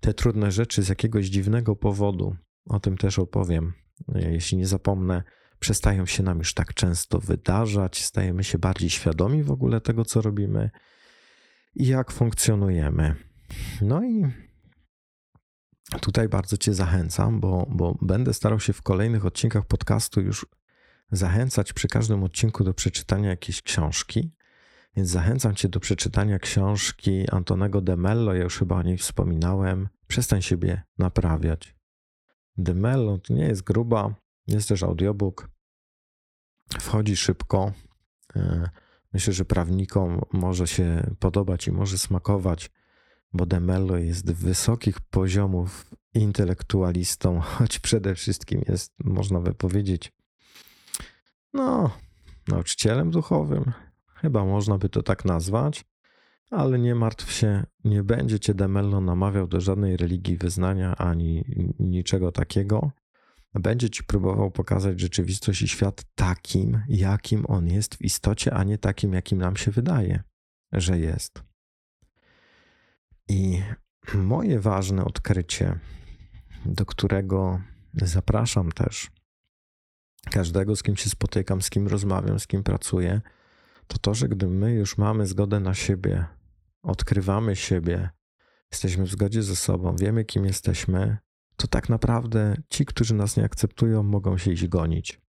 [0.00, 2.36] Te trudne rzeczy z jakiegoś dziwnego powodu,
[2.66, 3.72] o tym też opowiem,
[4.14, 5.22] jeśli nie zapomnę,
[5.58, 10.22] przestają się nam już tak często wydarzać, stajemy się bardziej świadomi w ogóle tego, co
[10.22, 10.70] robimy
[11.74, 13.14] i jak funkcjonujemy.
[13.82, 14.24] No i
[15.98, 20.46] tutaj bardzo Cię zachęcam, bo, bo będę starał się w kolejnych odcinkach podcastu już
[21.12, 24.32] zachęcać przy każdym odcinku do przeczytania jakiejś książki.
[24.96, 28.34] Więc zachęcam Cię do przeczytania książki Antonego de Mello.
[28.34, 29.88] Ja już chyba o niej wspominałem.
[30.06, 31.76] Przestań siebie naprawiać.
[32.56, 34.14] De Mello to nie jest gruba,
[34.46, 35.48] jest też audiobook.
[36.80, 37.72] Wchodzi szybko.
[38.36, 38.70] E,
[39.12, 42.70] myślę, że prawnikom może się podobać i może smakować,
[43.34, 50.12] bo Demello jest wysokich poziomów intelektualistą, choć przede wszystkim jest, można by powiedzieć,
[51.54, 51.90] no,
[52.48, 53.72] nauczycielem duchowym.
[54.14, 55.84] Chyba można by to tak nazwać,
[56.50, 61.44] ale nie martw się, nie będzie cię Demello namawiał do żadnej religii wyznania ani
[61.78, 62.90] niczego takiego
[63.60, 68.78] będzie ci próbował pokazać rzeczywistość i świat takim, jakim on jest w istocie, a nie
[68.78, 70.22] takim, jakim nam się wydaje,
[70.72, 71.51] że jest.
[73.28, 73.62] I
[74.14, 75.78] moje ważne odkrycie,
[76.66, 77.60] do którego
[77.94, 79.10] zapraszam też
[80.30, 83.20] każdego, z kim się spotykam, z kim rozmawiam, z kim pracuję,
[83.86, 86.26] to to, że gdy my już mamy zgodę na siebie,
[86.82, 88.10] odkrywamy siebie,
[88.72, 91.18] jesteśmy w zgodzie ze sobą, wiemy, kim jesteśmy,
[91.56, 95.20] to tak naprawdę ci, którzy nas nie akceptują, mogą się iść gonić.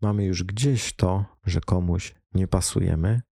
[0.00, 3.22] Mamy już gdzieś to, że komuś nie pasujemy,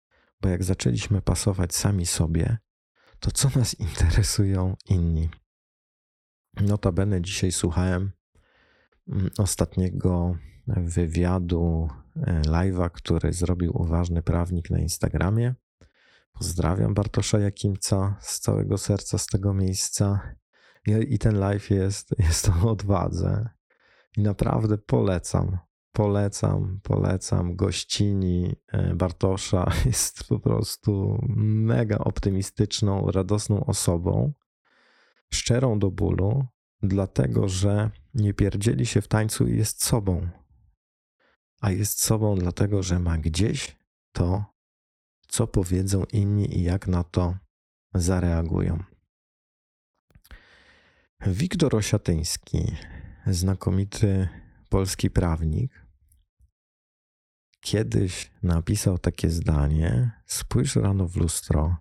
[0.40, 2.58] bo jak zaczęliśmy pasować sami sobie,
[3.20, 5.28] to co nas interesują inni?
[6.60, 8.12] Notabene dzisiaj słuchałem
[9.08, 15.54] mm, ostatniego wywiadu e, live'a, który zrobił uważny prawnik na Instagramie.
[16.32, 20.34] Pozdrawiam Bartosza Jakimca z całego serca z tego miejsca.
[20.86, 23.48] I ten live jest, jest o odwadze.
[24.16, 25.58] I naprawdę polecam,
[25.92, 27.56] polecam, polecam.
[27.56, 34.32] Gościni e, Bartosza jest po prostu mega optymistyczną, radosną osobą,
[35.32, 36.46] szczerą do bólu,
[36.82, 40.28] dlatego że nie pierdzieli się w tańcu i jest sobą.
[41.60, 43.76] A jest sobą dlatego, że ma gdzieś
[44.12, 44.44] to,
[45.28, 47.34] co powiedzą inni i jak na to
[47.94, 48.82] zareagują.
[51.26, 52.76] Wiktor Osiatyński,
[53.26, 54.28] znakomity
[54.70, 55.86] polski prawnik,
[57.60, 61.76] kiedyś napisał takie zdanie: Spójrz rano w lustro,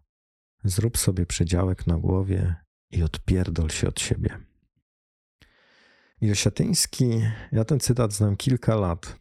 [0.63, 2.55] zrób sobie przedziałek na głowie
[2.91, 4.39] i odpierdol się od siebie.
[6.21, 7.21] I Osiatyński,
[7.51, 9.19] ja ten cytat znam kilka lat,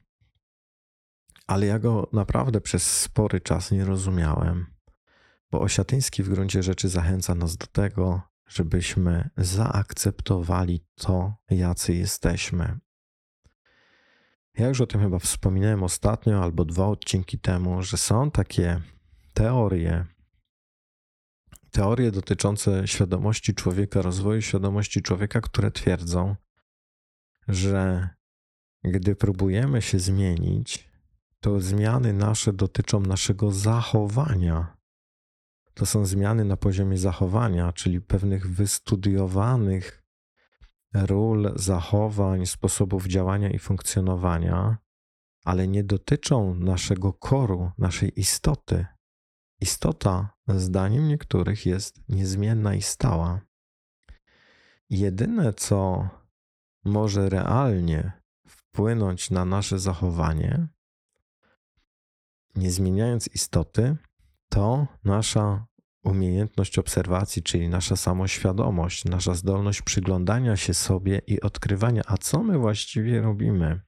[1.46, 4.66] ale ja go naprawdę przez spory czas nie rozumiałem,
[5.50, 12.78] bo Osiatyński w gruncie rzeczy zachęca nas do tego, żebyśmy zaakceptowali to, jacy jesteśmy.
[14.58, 18.80] Ja już o tym chyba wspominałem ostatnio albo dwa odcinki temu, że są takie
[19.34, 20.06] teorie,
[21.70, 26.36] teorie dotyczące świadomości człowieka, rozwoju świadomości człowieka, które twierdzą,
[27.48, 28.08] że
[28.84, 30.88] gdy próbujemy się zmienić,
[31.40, 34.76] to zmiany nasze dotyczą naszego zachowania,
[35.74, 40.07] to są zmiany na poziomie zachowania, czyli pewnych wystudiowanych
[40.94, 44.78] ról, zachowań, sposobów działania i funkcjonowania,
[45.44, 48.86] ale nie dotyczą naszego koru, naszej istoty.
[49.60, 53.40] Istota, zdaniem niektórych, jest niezmienna i stała.
[54.90, 56.08] Jedyne, co
[56.84, 58.12] może realnie
[58.48, 60.68] wpłynąć na nasze zachowanie,
[62.56, 63.96] nie zmieniając istoty,
[64.48, 65.66] to nasza
[66.08, 72.58] umiejętność obserwacji, czyli nasza samoświadomość, nasza zdolność przyglądania się sobie i odkrywania, a co my
[72.58, 73.80] właściwie robimy.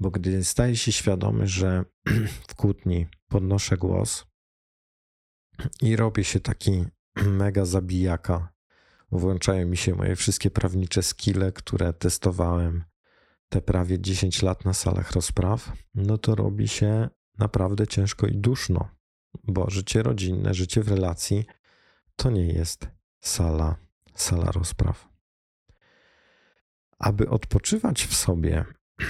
[0.00, 1.84] Bo gdy staję się świadomy, że
[2.48, 4.26] w kłótni podnoszę głos
[5.82, 6.84] i robię się taki
[7.42, 8.52] mega zabijaka,
[9.12, 12.84] włączają mi się moje wszystkie prawnicze skille, które testowałem
[13.48, 18.93] te prawie 10 lat na salach rozpraw, no to robi się naprawdę ciężko i duszno
[19.42, 21.46] bo życie rodzinne, życie w relacji
[22.16, 22.88] to nie jest
[23.20, 23.76] sala,
[24.14, 25.08] sala rozpraw.
[26.98, 28.64] Aby odpoczywać w sobie,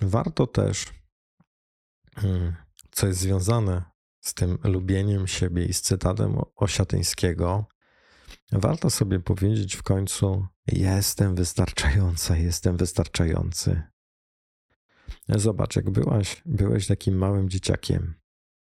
[0.00, 0.86] warto też,
[2.16, 2.56] hmm,
[2.90, 3.84] co jest związane
[4.20, 7.66] z tym lubieniem siebie i z cytatem Osiatyńskiego,
[8.52, 13.82] warto sobie powiedzieć w końcu: Jestem wystarczająca, jestem wystarczający.
[15.28, 18.14] Zobacz, jak byłaś, byłeś takim małym dzieciakiem.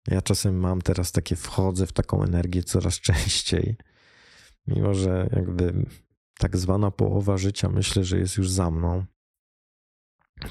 [0.08, 3.78] Ja czasem mam teraz takie, wchodzę w taką energię coraz częściej,
[4.68, 5.86] mimo że jakby
[6.38, 9.06] tak zwana połowa życia myślę, że jest już za mną,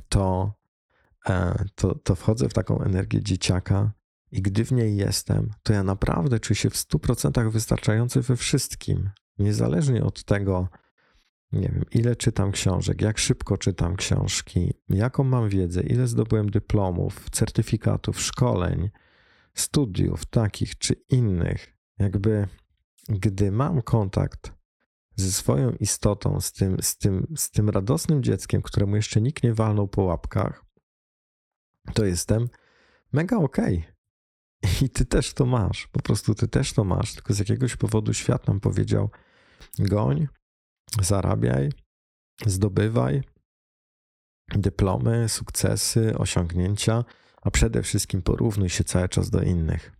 [0.09, 0.55] to,
[1.29, 3.93] e, to, to wchodzę w taką energię dzieciaka
[4.31, 9.11] i gdy w niej jestem, to ja naprawdę czuję się w 100% wystarczający we wszystkim.
[9.39, 10.69] Niezależnie od tego,
[11.53, 17.31] nie wiem, ile czytam książek, jak szybko czytam książki, jaką mam wiedzę, ile zdobyłem dyplomów,
[17.31, 18.91] certyfikatów, szkoleń,
[19.59, 21.77] studiów takich czy innych.
[21.99, 22.49] Jakby,
[23.09, 24.53] gdy mam kontakt
[25.17, 29.55] ze swoją istotą, z tym, z tym, z tym radosnym dzieckiem, któremu jeszcze nikt nie
[29.55, 30.65] walnął po łapkach,
[31.95, 32.49] to jestem
[33.13, 33.79] mega okej.
[33.79, 33.97] Okay.
[34.83, 38.15] I ty też to masz, po prostu ty też to masz, tylko z jakiegoś powodu
[38.15, 39.11] świat nam powiedział:
[39.79, 40.27] goń,
[41.03, 41.73] zarabiaj,
[42.47, 43.23] zdobywaj
[44.49, 47.05] dyplomy, sukcesy, osiągnięcia,
[47.47, 49.93] a przede wszystkim porównuj się cały czas do innych.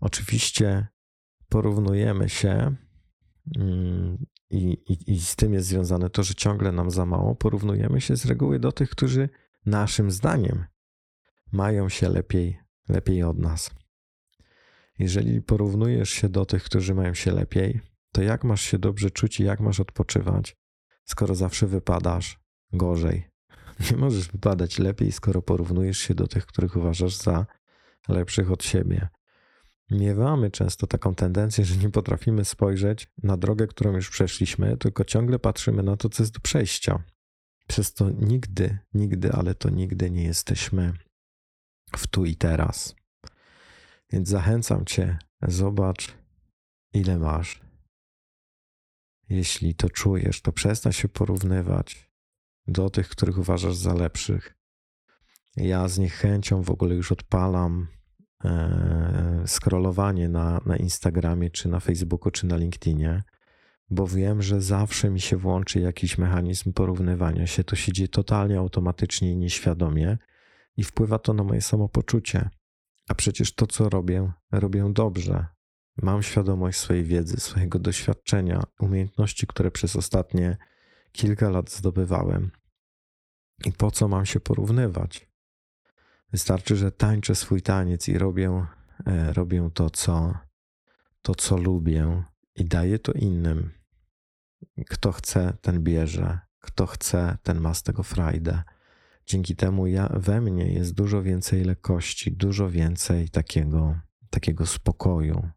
[0.00, 0.86] Oczywiście
[1.48, 2.74] porównujemy się
[3.56, 7.34] mm, i, i, i z tym jest związane to, że ciągle nam za mało.
[7.34, 9.28] Porównujemy się z reguły do tych, którzy
[9.66, 10.64] naszym zdaniem
[11.52, 13.70] mają się lepiej lepiej od nas.
[14.98, 17.80] Jeżeli porównujesz się do tych, którzy mają się lepiej,
[18.12, 20.56] to jak masz się dobrze czuć i jak masz odpoczywać,
[21.04, 22.40] skoro zawsze wypadasz
[22.72, 23.31] gorzej?
[23.90, 27.46] Nie możesz wypadać lepiej, skoro porównujesz się do tych, których uważasz za
[28.08, 29.08] lepszych od siebie.
[29.90, 35.38] Miewamy często taką tendencję, że nie potrafimy spojrzeć na drogę, którą już przeszliśmy, tylko ciągle
[35.38, 37.04] patrzymy na to, co jest do przejścia.
[37.68, 40.92] Przez to nigdy, nigdy, ale to nigdy nie jesteśmy
[41.96, 42.94] w tu i teraz.
[44.10, 46.14] Więc zachęcam Cię, zobacz,
[46.92, 47.60] ile masz.
[49.28, 52.11] Jeśli to czujesz, to przestań się porównywać
[52.66, 54.56] do tych, których uważasz za lepszych.
[55.56, 57.88] Ja z niechęcią w ogóle już odpalam
[58.44, 63.22] e, scrollowanie na, na Instagramie, czy na Facebooku, czy na LinkedInie,
[63.90, 67.64] bo wiem, że zawsze mi się włączy jakiś mechanizm porównywania się.
[67.64, 70.18] To się dzieje totalnie automatycznie i nieświadomie
[70.76, 72.50] i wpływa to na moje samopoczucie.
[73.08, 75.46] A przecież to, co robię, robię dobrze.
[76.02, 80.56] Mam świadomość swojej wiedzy, swojego doświadczenia, umiejętności, które przez ostatnie
[81.12, 82.50] kilka lat zdobywałem.
[83.64, 85.28] I po co mam się porównywać?
[86.32, 88.66] Wystarczy, że tańczę swój taniec i robię,
[89.06, 90.34] e, robię to, co,
[91.22, 93.70] to, co lubię, i daję to innym.
[94.88, 96.38] Kto chce, ten bierze.
[96.60, 98.62] Kto chce, ten ma z tego frajdę.
[99.26, 105.48] Dzięki temu ja, we mnie jest dużo więcej lekkości, dużo więcej takiego, takiego spokoju.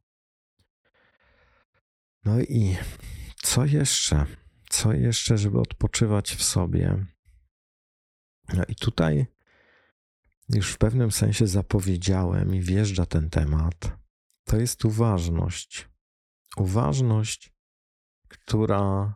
[2.25, 2.77] No i
[3.43, 4.25] co jeszcze?
[4.69, 7.05] Co jeszcze, żeby odpoczywać w sobie?
[8.53, 9.25] No i tutaj
[10.49, 13.97] już w pewnym sensie zapowiedziałem i wjeżdża ten temat.
[14.43, 15.89] To jest uważność.
[16.57, 17.53] Uważność,
[18.27, 19.15] która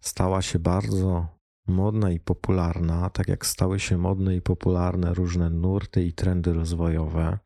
[0.00, 6.04] stała się bardzo modna i popularna, tak jak stały się modne i popularne różne nurty
[6.04, 7.38] i trendy rozwojowe,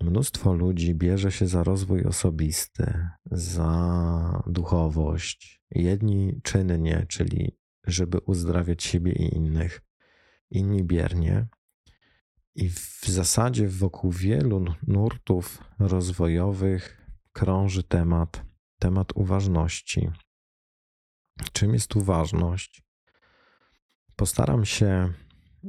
[0.00, 5.62] mnóstwo ludzi bierze się za rozwój osobisty, za duchowość.
[5.70, 9.82] Jedni czynnie, czyli żeby uzdrawiać siebie i innych,
[10.50, 11.46] inni biernie.
[12.54, 18.44] I w zasadzie wokół wielu nurtów rozwojowych krąży temat,
[18.78, 20.10] temat uważności.
[21.52, 22.82] Czym jest uważność?
[24.16, 25.12] Postaram się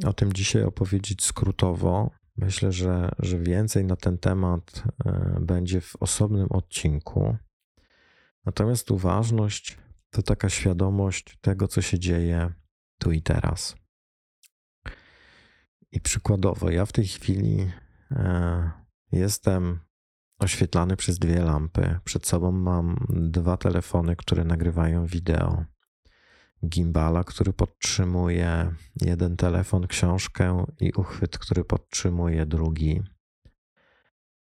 [0.05, 2.11] o tym dzisiaj opowiedzieć skrótowo.
[2.38, 7.38] Myślę, że, że więcej na ten temat e, będzie w osobnym odcinku.
[8.45, 9.78] Natomiast uważność
[10.10, 12.54] to taka świadomość tego, co się dzieje
[13.00, 13.75] tu i teraz.
[15.92, 17.71] I przykładowo, ja w tej chwili
[18.12, 18.71] e,
[19.12, 19.79] jestem
[20.40, 22.00] oświetlany przez dwie lampy.
[22.04, 25.65] Przed sobą mam dwa telefony, które nagrywają wideo
[26.65, 33.01] gimbala, który podtrzymuje jeden telefon, książkę i uchwyt, który podtrzymuje drugi.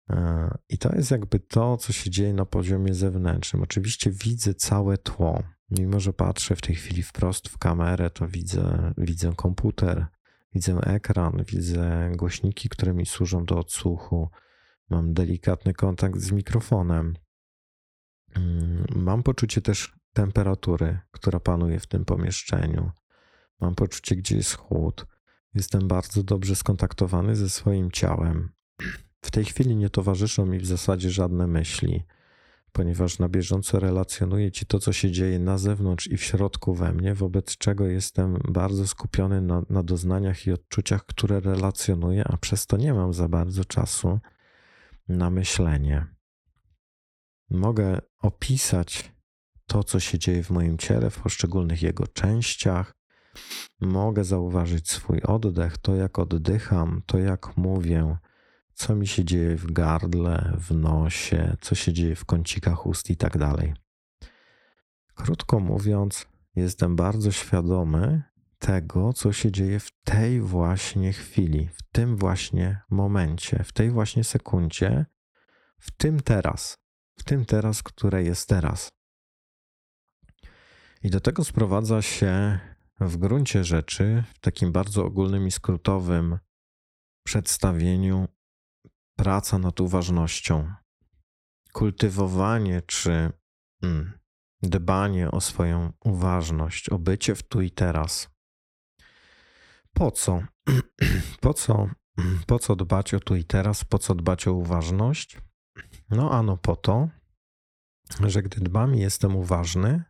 [0.10, 3.64] E, I to jest jakby to, co się dzieje na poziomie zewnętrznym.
[3.64, 5.44] Oczywiście widzę całe tło.
[5.70, 10.06] Mimo, że patrzę w tej chwili wprost w kamerę, to widzę, widzę komputer,
[10.54, 14.30] widzę ekran, widzę głośniki, które mi służą do odsłuchu.
[14.90, 17.14] Mam delikatny kontakt z mikrofonem.
[18.36, 22.92] Mm, mam poczucie też temperatury, która panuje w tym pomieszczeniu.
[23.62, 25.06] Mam poczucie, gdzie jest chłód.
[25.54, 28.50] Jestem bardzo dobrze skontaktowany ze swoim ciałem.
[29.22, 32.04] W tej chwili nie towarzyszą mi w zasadzie żadne myśli,
[32.72, 36.94] ponieważ na bieżąco relacjonuję ci to, co się dzieje na zewnątrz i w środku we
[36.94, 42.68] mnie, wobec czego jestem bardzo skupiony na, na doznaniach i odczuciach, które relacjonuję, a przez
[42.68, 44.20] to nie mam za bardzo czasu
[45.08, 46.06] na myślenie.
[47.50, 49.17] Mogę opisać
[49.68, 52.94] to, co się dzieje w moim ciele, w poszczególnych jego częściach.
[53.82, 58.18] Mogę zauważyć swój oddech, to jak oddycham, to jak mówię,
[58.74, 63.18] co mi się dzieje w gardle, w nosie, co się dzieje w kącikach ust i
[63.18, 63.74] tak dalej.
[65.14, 68.24] Krótko mówiąc, jestem bardzo świadomy
[68.60, 74.24] tego, co się dzieje w tej właśnie chwili, w tym właśnie momencie, w tej właśnie
[74.24, 75.06] sekundzie,
[75.80, 76.78] w tym teraz,
[77.20, 78.97] w tym teraz, które jest teraz.
[81.04, 82.60] I do tego sprowadza się
[83.00, 86.40] w gruncie rzeczy, w takim bardzo ogólnym i skrótowym
[87.24, 88.28] przedstawieniu,
[89.16, 90.74] praca nad uważnością.
[91.74, 93.32] Kultywowanie czy
[93.84, 94.20] mm,
[94.62, 98.30] dbanie o swoją uważność, o bycie w tu i teraz.
[99.94, 100.42] Po co?
[101.42, 101.90] po co?
[102.48, 103.84] Po co dbać o tu i teraz?
[103.84, 105.38] Po co dbać o uważność?
[106.10, 107.10] No, ano po to,
[108.26, 110.04] że gdy dbam i jestem uważny,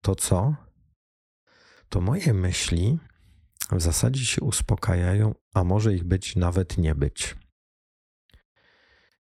[0.00, 0.54] to co?
[1.88, 2.98] To moje myśli
[3.72, 7.36] w zasadzie się uspokajają, a może ich być nawet nie być.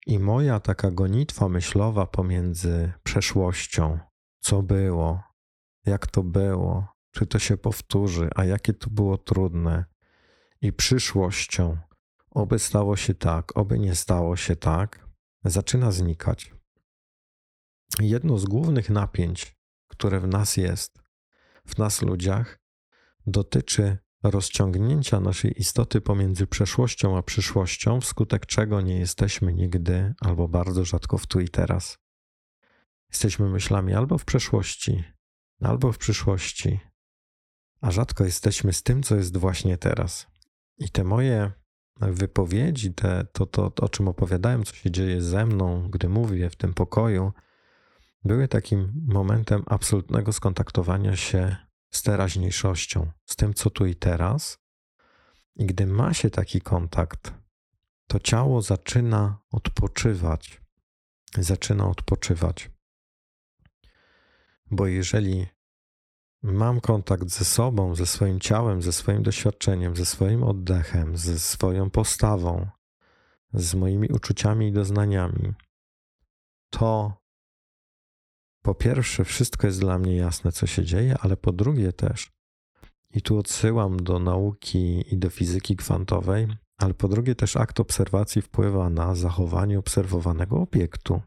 [0.06, 3.98] I moja taka gonitwa myślowa pomiędzy przeszłością,
[4.40, 5.22] co było,
[5.86, 9.84] jak to było, czy to się powtórzy, a jakie to było trudne,
[10.62, 11.78] i przyszłością,
[12.30, 15.08] oby stało się tak, oby nie stało się tak,
[15.44, 16.54] zaczyna znikać.
[18.00, 19.56] Jedno z głównych napięć,
[19.92, 21.02] które w nas jest,
[21.66, 22.58] w nas ludziach,
[23.26, 30.84] dotyczy rozciągnięcia naszej istoty pomiędzy przeszłością a przyszłością, wskutek czego nie jesteśmy nigdy albo bardzo
[30.84, 31.98] rzadko w tu i teraz.
[33.10, 35.04] Jesteśmy myślami albo w przeszłości,
[35.60, 36.80] albo w przyszłości,
[37.80, 40.26] a rzadko jesteśmy z tym, co jest właśnie teraz.
[40.78, 41.52] I te moje
[42.00, 46.50] wypowiedzi, te, to, to, to, o czym opowiadałem, co się dzieje ze mną, gdy mówię
[46.50, 47.32] w tym pokoju,
[48.24, 51.56] były takim momentem absolutnego skontaktowania się
[51.90, 54.58] z teraźniejszością, z tym, co tu i teraz.
[55.56, 57.32] I gdy ma się taki kontakt,
[58.06, 60.60] to ciało zaczyna odpoczywać.
[61.38, 62.70] Zaczyna odpoczywać.
[64.70, 65.46] Bo jeżeli
[66.42, 71.90] mam kontakt ze sobą, ze swoim ciałem, ze swoim doświadczeniem, ze swoim oddechem, ze swoją
[71.90, 72.68] postawą,
[73.54, 75.54] z moimi uczuciami i doznaniami,
[76.70, 77.21] to
[78.62, 82.30] po pierwsze, wszystko jest dla mnie jasne, co się dzieje, ale po drugie też,
[83.14, 86.48] i tu odsyłam do nauki i do fizyki kwantowej,
[86.78, 91.20] ale po drugie też akt obserwacji wpływa na zachowanie obserwowanego obiektu.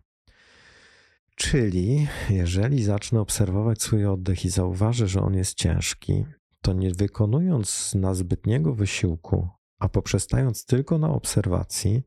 [1.35, 6.25] Czyli jeżeli zacznę obserwować swój oddech i zauważę, że on jest ciężki,
[6.61, 12.03] to nie wykonując na zbytniego wysiłku, a poprzestając tylko na obserwacji,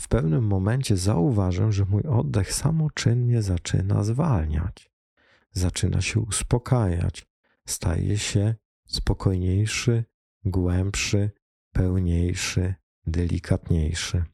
[0.00, 4.90] w pewnym momencie zauważę, że mój oddech samoczynnie zaczyna zwalniać,
[5.52, 7.26] zaczyna się uspokajać,
[7.66, 8.54] staje się
[8.86, 10.04] spokojniejszy,
[10.44, 11.30] głębszy,
[11.72, 12.74] pełniejszy,
[13.06, 14.24] delikatniejszy.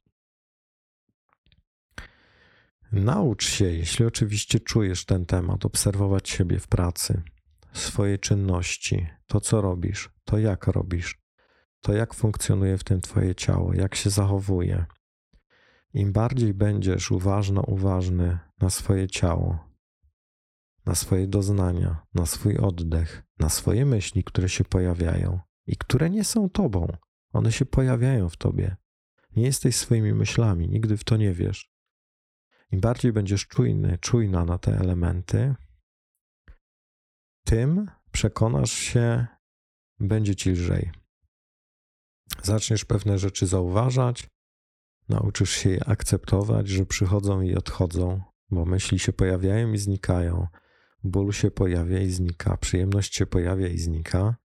[2.92, 7.22] Naucz się, jeśli oczywiście czujesz ten temat, obserwować siebie w pracy,
[7.72, 11.18] swoje czynności, to co robisz, to jak robisz,
[11.80, 14.86] to jak funkcjonuje w tym Twoje ciało, jak się zachowuje.
[15.96, 19.68] Im bardziej będziesz uważno uważny na swoje ciało,
[20.86, 26.24] na swoje doznania, na swój oddech, na swoje myśli, które się pojawiają i które nie
[26.24, 26.86] są Tobą,
[27.32, 28.76] one się pojawiają w Tobie.
[29.36, 31.70] Nie jesteś swoimi myślami, nigdy w to nie wiesz.
[32.70, 35.54] Im bardziej będziesz czujny, czujna na te elementy,
[37.44, 39.26] tym przekonasz się,
[40.00, 40.90] będzie ci lżej.
[42.42, 44.28] Zaczniesz pewne rzeczy zauważać,
[45.08, 50.46] nauczysz się je akceptować, że przychodzą i odchodzą, bo myśli się pojawiają i znikają,
[51.04, 54.36] ból się pojawia i znika, przyjemność się pojawia i znika,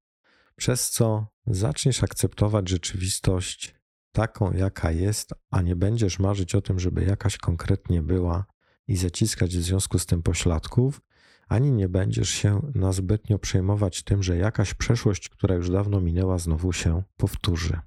[0.55, 3.75] przez co zaczniesz akceptować rzeczywistość
[4.11, 8.45] taką, jaka jest, a nie będziesz marzyć o tym, żeby jakaś konkretnie była
[8.87, 11.01] i zaciskać w związku z tym pośladków,
[11.47, 16.37] ani nie będziesz się na zbytnio przejmować tym, że jakaś przeszłość, która już dawno minęła,
[16.37, 17.79] znowu się powtórzy.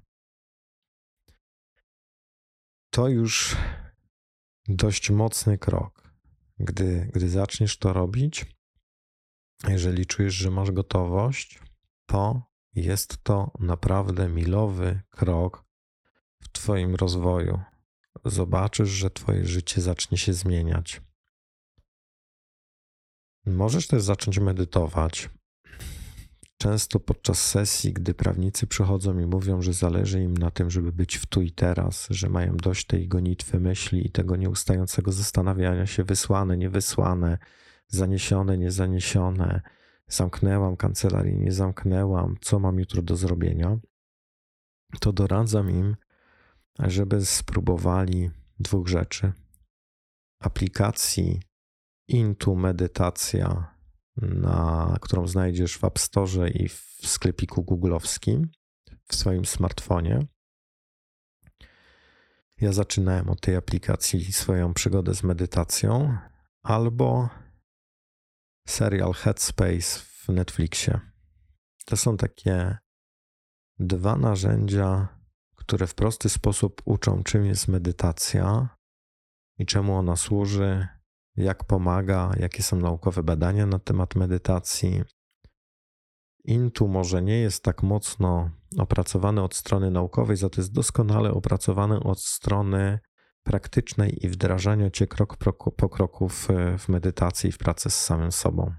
[2.95, 3.55] To już
[4.67, 6.13] dość mocny krok.
[6.59, 8.45] Gdy, gdy zaczniesz to robić,
[9.67, 11.59] jeżeli czujesz, że masz gotowość,
[12.05, 12.41] to
[12.73, 15.65] jest to naprawdę milowy krok
[16.41, 17.59] w Twoim rozwoju,
[18.25, 21.01] zobaczysz, że Twoje życie zacznie się zmieniać.
[23.45, 25.29] Możesz też zacząć medytować.
[26.57, 31.15] Często podczas sesji, gdy prawnicy przychodzą i mówią, że zależy im na tym, żeby być
[31.15, 36.03] w tu i teraz, że mają dość tej gonitwy myśli i tego nieustającego zastanawiania się,
[36.03, 37.37] wysłane, niewysłane,
[37.87, 39.61] zaniesione, niezaniesione,
[40.07, 43.77] zamknęłam kancelarię, nie zamknęłam, co mam jutro do zrobienia,
[44.99, 45.95] to doradzam im,
[46.79, 49.31] żeby spróbowali dwóch rzeczy.
[50.39, 51.41] Aplikacji
[52.07, 53.74] Intu Medytacja,
[54.17, 58.51] na, którą znajdziesz w App Store i w sklepiku googlowskim
[59.07, 60.27] w swoim smartfonie.
[62.61, 66.17] Ja zaczynałem od tej aplikacji swoją przygodę z medytacją,
[66.63, 67.29] albo
[68.67, 70.99] serial Headspace w Netflixie.
[71.85, 72.77] To są takie
[73.79, 75.07] dwa narzędzia,
[75.55, 78.69] które w prosty sposób uczą, czym jest medytacja
[79.57, 80.87] i czemu ona służy,
[81.37, 85.03] jak pomaga, jakie są naukowe badania na temat medytacji.
[86.43, 91.99] Intu może nie jest tak mocno opracowany od strony naukowej, za to jest doskonale opracowany
[91.99, 92.99] od strony
[93.43, 95.37] praktycznej i wdrażania cię krok
[95.77, 98.73] po kroku w, w medytacji i w pracy z samym sobą.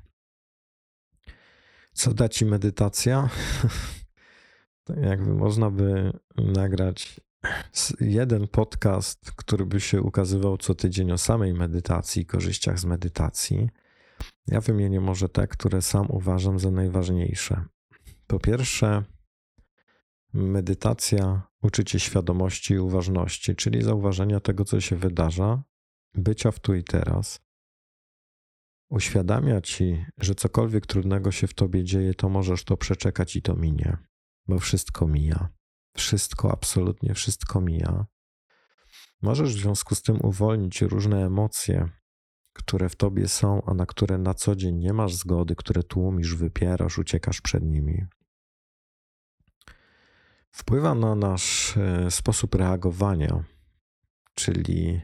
[1.92, 3.28] Co da ci medytacja?
[5.10, 7.20] Jakby można by nagrać
[8.00, 13.70] jeden podcast, który by się ukazywał co tydzień o samej medytacji i korzyściach z medytacji.
[14.46, 17.64] Ja wymienię może te, które sam uważam za najważniejsze.
[18.26, 19.04] Po pierwsze,
[20.32, 25.62] medytacja uczy cię świadomości i uważności, czyli zauważenia tego, co się wydarza,
[26.14, 27.40] bycia w tu i teraz.
[28.90, 33.54] Uświadamia ci, że cokolwiek trudnego się w tobie dzieje, to możesz to przeczekać i to
[33.54, 33.96] minie,
[34.48, 35.55] bo wszystko mija.
[35.96, 38.06] Wszystko, absolutnie wszystko mija.
[39.22, 41.88] Możesz w związku z tym uwolnić różne emocje,
[42.52, 46.34] które w tobie są, a na które na co dzień nie masz zgody, które tłumisz,
[46.34, 48.06] wypierasz, uciekasz przed nimi.
[50.50, 53.44] Wpływa na nasz e, sposób reagowania,
[54.34, 55.00] czyli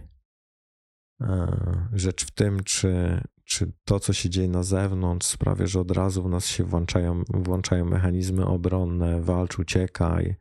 [1.20, 5.90] e, rzecz w tym, czy, czy to, co się dzieje na zewnątrz, sprawia, że od
[5.90, 10.36] razu w nas się włączają, włączają mechanizmy obronne, walcz, uciekaj,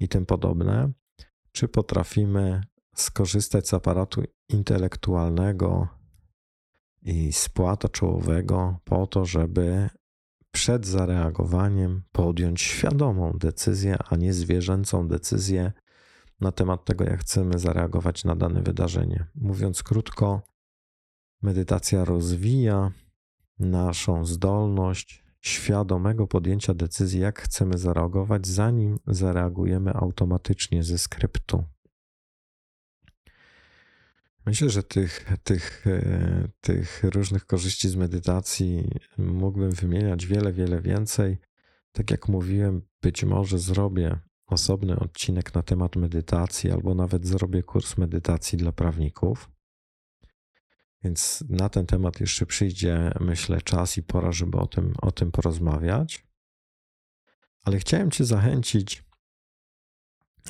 [0.00, 0.92] i tym podobne,
[1.52, 2.60] czy potrafimy
[2.94, 5.88] skorzystać z aparatu intelektualnego
[7.02, 9.88] i spłata czołowego po to, żeby
[10.50, 15.72] przed zareagowaniem podjąć świadomą decyzję, a nie zwierzęcą decyzję
[16.40, 19.26] na temat tego, jak chcemy zareagować na dane wydarzenie.
[19.34, 20.42] Mówiąc krótko,
[21.42, 22.92] medytacja rozwija
[23.58, 31.64] naszą zdolność świadomego podjęcia decyzji, jak chcemy zareagować, zanim zareagujemy automatycznie ze skryptu.
[34.46, 41.38] Myślę, że tych, tych, e, tych różnych korzyści z medytacji mógłbym wymieniać wiele, wiele więcej.
[41.92, 47.98] Tak jak mówiłem, być może zrobię osobny odcinek na temat medytacji, albo nawet zrobię kurs
[47.98, 49.50] medytacji dla prawników.
[51.04, 55.30] Więc na ten temat jeszcze przyjdzie, myślę, czas i pora, żeby o tym, o tym
[55.30, 56.26] porozmawiać.
[57.62, 59.04] Ale chciałem Cię zachęcić,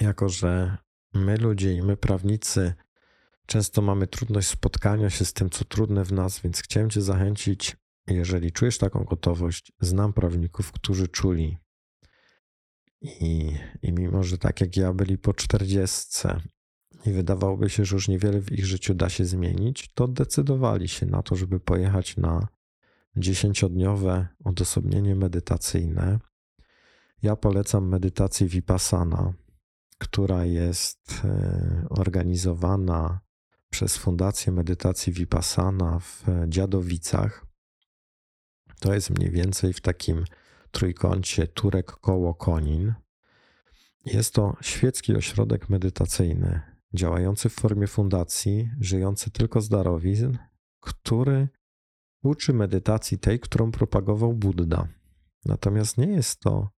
[0.00, 0.76] jako że
[1.14, 2.74] my ludzie i my prawnicy
[3.46, 7.76] często mamy trudność spotkania się z tym, co trudne w nas, więc chciałem Cię zachęcić,
[8.06, 11.58] jeżeli czujesz taką gotowość, znam prawników, którzy czuli.
[13.02, 16.40] I, I mimo, że tak jak ja byli po czterdziestce
[17.06, 21.06] i wydawałoby się, że już niewiele w ich życiu da się zmienić, to decydowali się
[21.06, 22.48] na to, żeby pojechać na
[23.16, 26.18] dziesięciodniowe odosobnienie medytacyjne.
[27.22, 29.32] Ja polecam medytację Vipassana,
[29.98, 33.20] która jest e, organizowana
[33.70, 37.46] przez Fundację Medytacji Vipassana w Dziadowicach.
[38.80, 40.24] To jest mniej więcej w takim
[40.70, 42.94] trójkącie Turek koło Konin.
[44.04, 46.60] Jest to świecki ośrodek medytacyjny,
[46.94, 50.36] działający w formie fundacji, żyjący tylko z darowizn,
[50.80, 51.48] który
[52.22, 54.88] uczy medytacji tej, którą propagował Buddha.
[55.44, 56.70] Natomiast nie jest to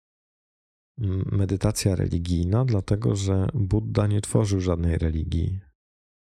[1.33, 5.61] medytacja religijna, dlatego że Buddha nie tworzył żadnej religii.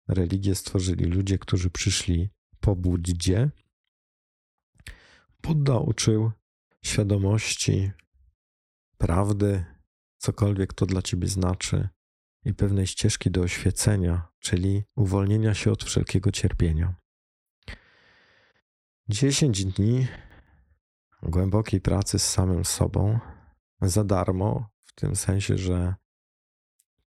[0.09, 2.29] Religię stworzyli ludzie, którzy przyszli
[2.61, 3.51] po Buddzie.
[5.43, 6.33] Buddha uczył
[6.85, 7.91] świadomości,
[8.99, 9.65] prawdy,
[10.19, 11.89] cokolwiek to dla ciebie znaczy,
[12.45, 16.95] i pewnej ścieżki do oświecenia, czyli uwolnienia się od wszelkiego cierpienia.
[19.09, 20.07] 10 dni
[21.23, 23.19] głębokiej pracy z samym sobą
[23.83, 25.95] za darmo, w tym sensie, że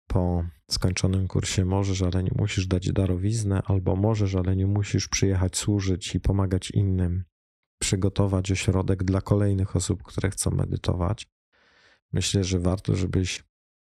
[0.08, 5.58] po skończonym kursie możesz, ale nie musisz dać darowiznę, albo możesz, ale nie musisz przyjechać
[5.58, 7.24] służyć i pomagać innym,
[7.80, 11.28] przygotować ośrodek dla kolejnych osób, które chcą medytować.
[12.14, 13.44] Myślę, że warto, żebyś,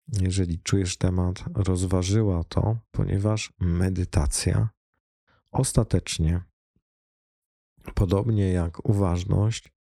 [0.08, 4.70] jeżeli czujesz temat, rozważyła to, ponieważ medytacja
[5.52, 6.44] ostatecznie,
[7.96, 9.74] podobnie jak uważność,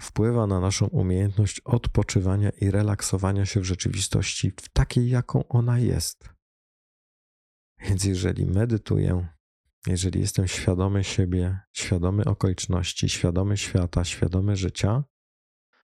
[0.00, 6.28] wpływa na naszą umiejętność odpoczywania i relaksowania się w rzeczywistości w takiej, jaką ona jest.
[7.80, 9.28] Więc jeżeli medytuję,
[9.86, 15.04] jeżeli jestem świadomy siebie, świadomy okoliczności, świadomy świata, świadomy życia,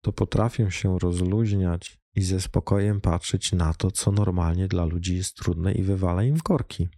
[0.01, 5.37] to potrafię się rozluźniać i ze spokojem patrzeć na to, co normalnie dla ludzi jest
[5.37, 6.89] trudne i wywala im w korki.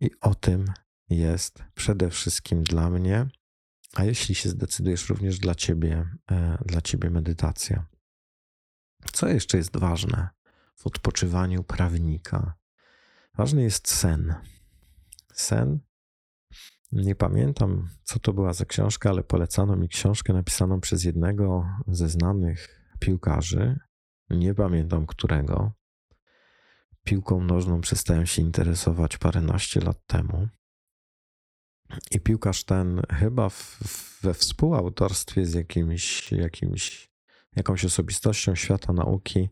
[0.00, 0.64] I o tym
[1.10, 3.28] jest przede wszystkim dla mnie
[3.94, 7.86] a jeśli się zdecydujesz, również dla ciebie, e, dla ciebie medytacja.
[9.12, 10.28] Co jeszcze jest ważne
[10.76, 12.54] w odpoczywaniu prawnika?
[13.34, 14.34] Ważny jest sen.
[15.32, 15.78] Sen.
[16.92, 22.08] Nie pamiętam, co to była za książka, ale polecano mi książkę napisaną przez jednego ze
[22.08, 23.78] znanych piłkarzy.
[24.30, 25.72] Nie pamiętam którego.
[27.04, 30.48] Piłką nożną przestałem się interesować paręnaście lat temu.
[32.10, 33.78] I piłkarz ten chyba w,
[34.22, 37.10] we współautorstwie z jakimś, jakimś,
[37.56, 39.48] jakąś osobistością świata nauki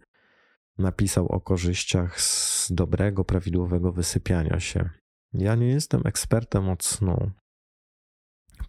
[0.79, 4.91] napisał o korzyściach z dobrego, prawidłowego wysypiania się.
[5.33, 7.31] Ja nie jestem ekspertem od snu.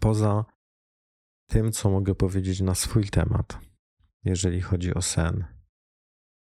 [0.00, 0.44] Poza
[1.46, 3.58] tym, co mogę powiedzieć na swój temat,
[4.24, 5.44] jeżeli chodzi o sen.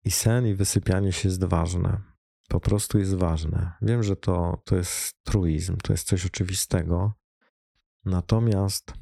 [0.04, 2.08] I sen i wysypianie się jest ważne
[2.48, 3.72] po prostu jest ważne.
[3.82, 7.12] Wiem, że to, to jest truizm, to jest coś oczywistego.
[8.04, 8.92] Natomiast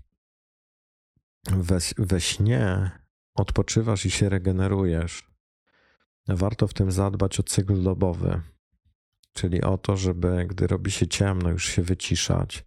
[1.51, 2.91] we, we śnie
[3.35, 5.31] odpoczywasz i się regenerujesz.
[6.29, 8.43] Warto w tym zadbać o cykl dobowy,
[9.33, 12.65] czyli o to, żeby gdy robi się ciemno, już się wyciszać,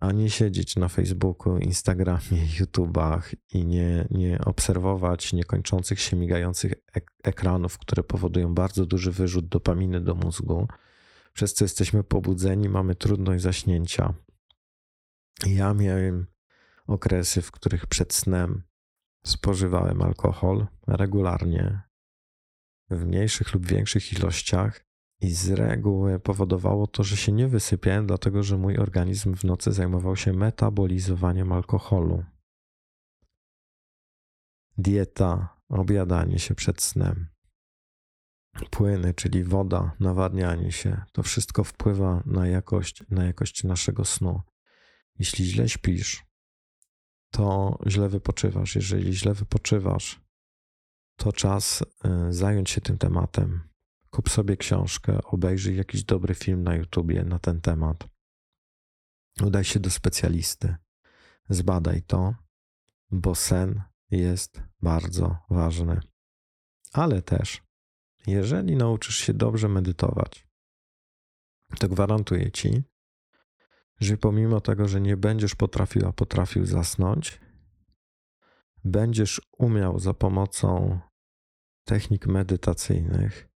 [0.00, 7.10] a nie siedzieć na Facebooku, Instagramie, YouTubach i nie, nie obserwować niekończących się migających ek
[7.24, 10.68] ekranów, które powodują bardzo duży wyrzut dopaminy do mózgu,
[11.32, 14.14] przez co jesteśmy pobudzeni, mamy trudność zaśnięcia.
[15.46, 16.26] Ja miałem
[16.86, 18.62] okresy, w których przed snem
[19.26, 21.80] spożywałem alkohol regularnie,
[22.90, 24.85] w mniejszych lub większych ilościach,
[25.20, 29.72] i z reguły powodowało to, że się nie wysypiałem, dlatego że mój organizm w nocy
[29.72, 32.24] zajmował się metabolizowaniem alkoholu.
[34.78, 37.28] Dieta, obiadanie się przed snem,
[38.70, 44.40] płyny, czyli woda, nawadnianie się, to wszystko wpływa na jakość, na jakość naszego snu.
[45.18, 46.26] Jeśli źle śpisz,
[47.30, 48.76] to źle wypoczywasz.
[48.76, 50.20] Jeżeli źle wypoczywasz,
[51.16, 51.86] to czas y,
[52.32, 53.68] zająć się tym tematem,
[54.16, 58.08] Kup sobie książkę, obejrzyj jakiś dobry film na YouTubie na ten temat.
[59.42, 60.76] Udaj się do specjalisty.
[61.48, 62.34] Zbadaj to,
[63.10, 66.00] bo sen jest bardzo ważny.
[66.92, 67.62] Ale też,
[68.26, 70.46] jeżeli nauczysz się dobrze medytować,
[71.78, 72.82] to gwarantuję ci,
[74.00, 77.40] że pomimo tego, że nie będziesz potrafiła, potrafił zasnąć,
[78.84, 81.00] będziesz umiał za pomocą
[81.84, 83.55] technik medytacyjnych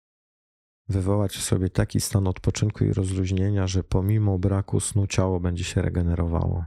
[0.89, 5.83] wywołać w sobie taki stan odpoczynku i rozluźnienia, że pomimo braku snu ciało będzie się
[5.83, 6.65] regenerowało.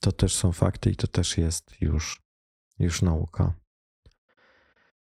[0.00, 2.22] To też są fakty i to też jest już,
[2.78, 3.54] już nauka.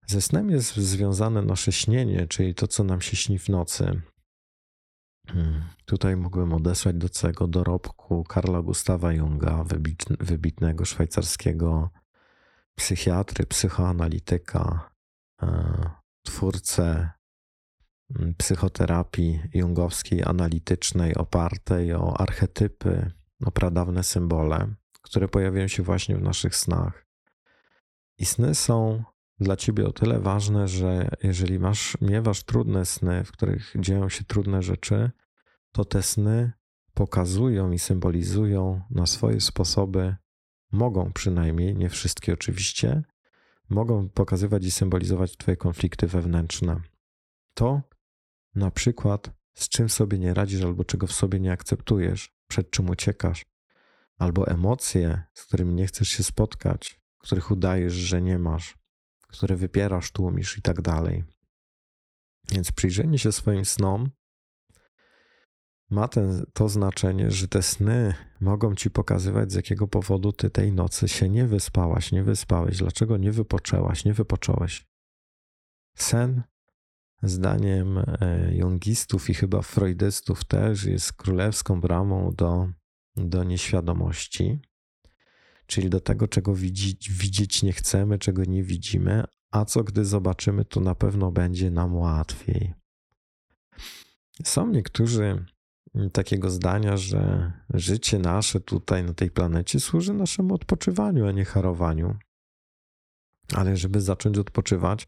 [0.07, 4.01] Ze snem jest związane nasze śnienie, czyli to, co nam się śni w nocy.
[5.27, 9.63] Hmm, tutaj mógłbym odesłać do całego dorobku Karla Gustawa Junga,
[10.19, 11.89] wybitnego szwajcarskiego
[12.75, 14.91] psychiatry, psychoanalityka,
[15.41, 15.89] e,
[16.23, 17.09] twórcę
[18.37, 23.11] psychoterapii jungowskiej, analitycznej, opartej o archetypy,
[23.45, 27.05] o pradawne symbole, które pojawiają się właśnie w naszych snach.
[28.17, 29.03] I sny są
[29.39, 34.23] dla ciebie o tyle ważne, że jeżeli masz, miewasz trudne sny, w których dzieją się
[34.23, 35.11] trudne rzeczy,
[35.71, 36.51] to te sny
[36.93, 40.15] pokazują i symbolizują na swoje sposoby,
[40.71, 43.03] mogą przynajmniej, nie wszystkie oczywiście,
[43.69, 46.81] mogą pokazywać i symbolizować Twoje konflikty wewnętrzne.
[47.53, 47.81] To,
[48.55, 52.89] na przykład, z czym sobie nie radzisz albo czego w sobie nie akceptujesz, przed czym
[52.89, 53.45] uciekasz,
[54.17, 58.77] albo emocje, z którymi nie chcesz się spotkać, których udajesz, że nie masz,
[59.27, 61.23] które wypierasz, tłumisz i tak dalej.
[62.51, 64.09] Więc przyjrzenie się swoim snom
[65.89, 70.71] ma ten, to znaczenie, że te sny mogą ci pokazywać, z jakiego powodu ty tej
[70.71, 74.85] nocy się nie wyspałaś, nie wyspałeś, dlaczego nie wypoczęłaś, nie wypocząłeś.
[75.97, 76.43] Sen
[77.23, 78.03] zdaniem e,
[78.55, 82.69] jungistów i chyba freudystów też jest królewską bramą do,
[83.15, 84.59] do nieświadomości,
[85.65, 90.65] czyli do tego, czego widzieć, widzieć nie chcemy, czego nie widzimy, a co gdy zobaczymy,
[90.65, 92.73] to na pewno będzie nam łatwiej.
[94.43, 95.45] Są niektórzy
[96.13, 102.17] takiego zdania, że życie nasze tutaj na tej planecie służy naszemu odpoczywaniu, a nie harowaniu.
[103.53, 105.07] Ale żeby zacząć odpoczywać,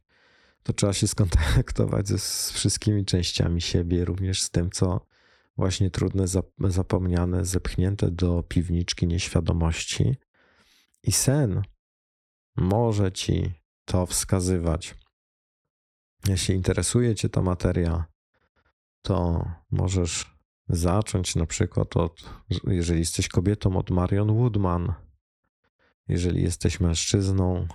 [0.68, 5.05] to trzeba się skontaktować ze z wszystkimi częściami siebie, również z tym, co
[5.57, 6.26] właśnie trudne,
[6.59, 10.15] zapomniane, zepchnięte do piwniczki nieświadomości.
[11.03, 11.61] I sen
[12.55, 13.51] może ci
[13.86, 14.95] to wskazywać.
[16.28, 18.05] Jeśli interesuje Cię ta materia,
[19.01, 20.38] to możesz
[20.70, 22.30] zacząć na przykład od,
[22.68, 24.93] jeżeli jesteś kobietą, od Marion Woodman.
[26.07, 27.68] Jeżeli jesteś mężczyzną,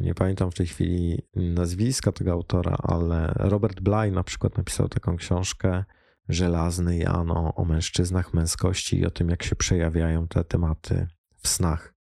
[0.00, 5.16] nie pamiętam w tej chwili nazwiska tego autora, ale Robert Bly na przykład napisał taką
[5.16, 5.84] książkę
[6.28, 11.06] Żelazny Jano o mężczyznach, męskości i o tym, jak się przejawiają te tematy
[11.36, 11.94] w snach.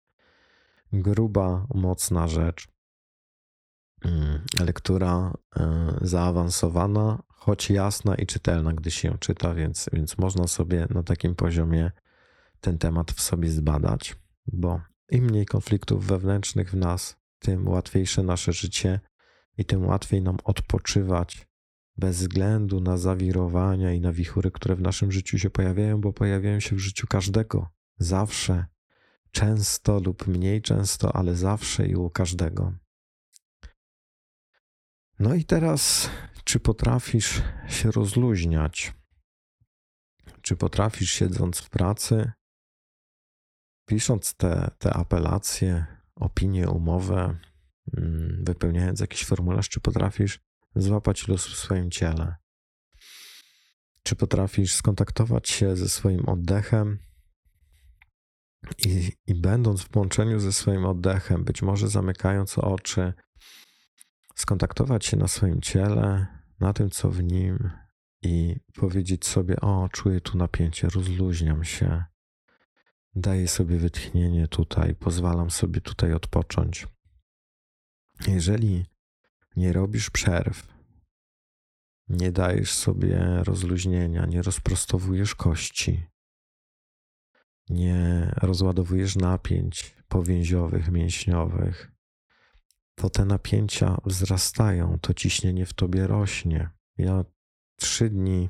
[0.92, 2.68] Gruba, mocna rzecz.
[4.04, 10.46] Mm, lektura e, zaawansowana, choć jasna i czytelna, gdy się ją czyta, więc, więc można
[10.46, 11.90] sobie na takim poziomie
[12.60, 14.16] ten temat w sobie zbadać,
[14.46, 19.00] bo im mniej konfliktów wewnętrznych w nas, tym łatwiejsze nasze życie
[19.58, 21.46] i tym łatwiej nam odpoczywać
[21.96, 26.60] bez względu na zawirowania i na wichury, które w naszym życiu się pojawiają, bo pojawiają
[26.60, 28.66] się w życiu każdego, zawsze,
[29.30, 32.74] często lub mniej często, ale zawsze i u każdego.
[35.18, 36.10] No i teraz,
[36.44, 38.94] czy potrafisz się rozluźniać?
[40.42, 42.32] Czy potrafisz, siedząc w pracy,
[43.86, 47.38] pisząc te, te apelacje, opinie, umowę,
[47.96, 50.40] mm, wypełniając jakiś formularz, czy potrafisz
[50.76, 52.36] złapać los w swoim ciele?
[54.02, 56.98] Czy potrafisz skontaktować się ze swoim oddechem
[58.86, 63.12] i, i będąc w połączeniu ze swoim oddechem, być może zamykając oczy,
[64.34, 66.26] skontaktować się na swoim ciele,
[66.60, 67.70] na tym, co w nim
[68.22, 72.04] i powiedzieć sobie: O, czuję tu napięcie, rozluźniam się,
[73.14, 76.86] daję sobie wytchnienie tutaj, pozwalam sobie tutaj odpocząć.
[78.26, 78.86] Jeżeli
[79.56, 80.72] nie robisz przerw,
[82.08, 86.06] nie dajesz sobie rozluźnienia, nie rozprostowujesz kości,
[87.68, 91.92] nie rozładowujesz napięć powięziowych, mięśniowych,
[92.94, 96.70] to te napięcia wzrastają, to ciśnienie w tobie rośnie.
[96.98, 97.24] Ja
[97.76, 98.48] trzy dni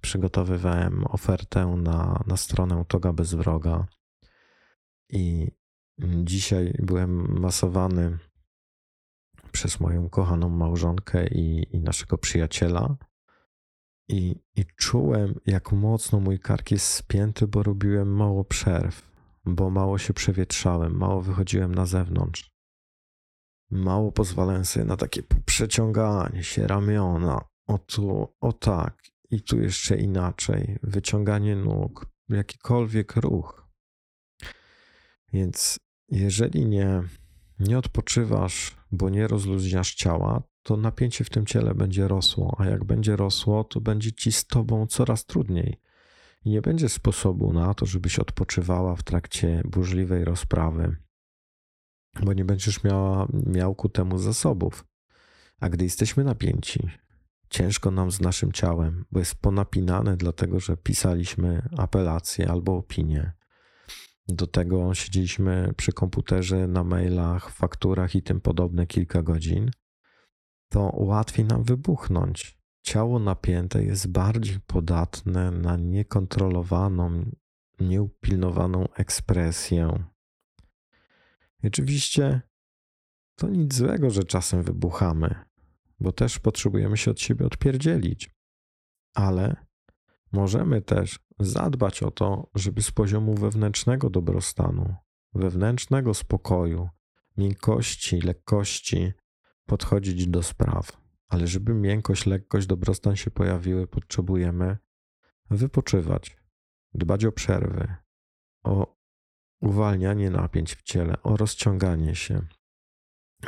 [0.00, 3.86] przygotowywałem ofertę na, na stronę Toga bez wroga
[5.08, 5.50] i
[6.24, 8.18] dzisiaj byłem masowany
[9.52, 12.96] przez moją kochaną małżonkę i, i naszego przyjaciela.
[14.08, 19.10] I, I czułem, jak mocno mój kark jest spięty, bo robiłem mało przerw,
[19.44, 22.50] bo mało się przewietrzałem, mało wychodziłem na zewnątrz.
[23.70, 29.96] Mało pozwalałem sobie na takie przeciąganie się ramiona, o tu, o tak, i tu jeszcze
[29.96, 33.67] inaczej, wyciąganie nóg, jakikolwiek ruch.
[35.32, 35.76] Więc
[36.08, 37.02] jeżeli nie,
[37.60, 42.84] nie odpoczywasz, bo nie rozluźniasz ciała, to napięcie w tym ciele będzie rosło, a jak
[42.84, 45.80] będzie rosło, to będzie ci z tobą coraz trudniej.
[46.44, 50.96] I nie będzie sposobu na to, żebyś odpoczywała w trakcie burzliwej rozprawy,
[52.22, 54.84] bo nie będziesz miała, miał ku temu zasobów.
[55.60, 56.90] A gdy jesteśmy napięci,
[57.50, 63.37] ciężko nam z naszym ciałem, bo jest ponapinane, dlatego że pisaliśmy apelacje albo opinie.
[64.28, 69.70] Do tego siedzieliśmy przy komputerze, na mailach, fakturach i tym podobne kilka godzin.
[70.68, 72.58] To łatwiej nam wybuchnąć.
[72.82, 77.30] Ciało napięte jest bardziej podatne na niekontrolowaną,
[77.80, 80.04] nieupilnowaną ekspresję.
[81.64, 82.40] Oczywiście
[83.34, 85.34] to nic złego, że czasem wybuchamy,
[86.00, 88.30] bo też potrzebujemy się od siebie odpierdzielić.
[89.14, 89.56] Ale
[90.32, 94.94] możemy też zadbać o to, żeby z poziomu wewnętrznego dobrostanu,
[95.34, 96.88] wewnętrznego spokoju,
[97.36, 99.12] miękkości, lekkości
[99.66, 101.00] podchodzić do spraw.
[101.28, 104.78] Ale żeby miękkość, lekkość, dobrostan się pojawiły, potrzebujemy
[105.50, 106.36] wypoczywać,
[106.94, 107.94] dbać o przerwy,
[108.64, 108.96] o
[109.60, 112.46] uwalnianie napięć w ciele, o rozciąganie się.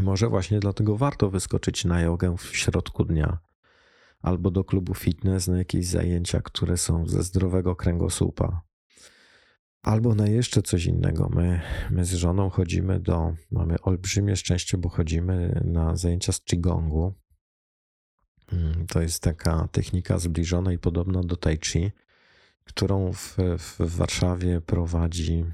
[0.00, 3.38] Może właśnie dlatego warto wyskoczyć na jogę w środku dnia
[4.20, 8.62] albo do klubu fitness na jakieś zajęcia, które są ze zdrowego kręgosłupa.
[9.82, 11.28] Albo na jeszcze coś innego.
[11.34, 11.60] My,
[11.90, 17.14] my z żoną chodzimy do, mamy olbrzymie szczęście, bo chodzimy na zajęcia z Qigongu.
[18.52, 21.90] Mm, to jest taka technika zbliżona i podobna do Tai Chi,
[22.64, 25.44] którą w, w Warszawie prowadzi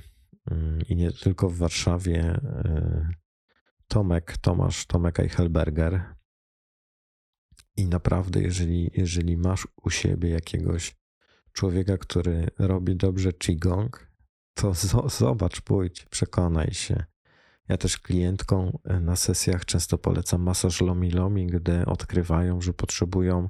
[0.50, 3.08] mm, i nie tylko w Warszawie e,
[3.88, 6.14] Tomek, Tomasz Tomek Eichelberger.
[7.76, 10.96] I naprawdę, jeżeli, jeżeli masz u siebie jakiegoś
[11.52, 14.10] człowieka, który robi dobrze Qigong,
[14.54, 14.72] to
[15.08, 17.04] zobacz, pójdź, przekonaj się.
[17.68, 23.48] Ja też klientkom e, na sesjach często polecam masaż lomi-lomi, gdy odkrywają, że potrzebują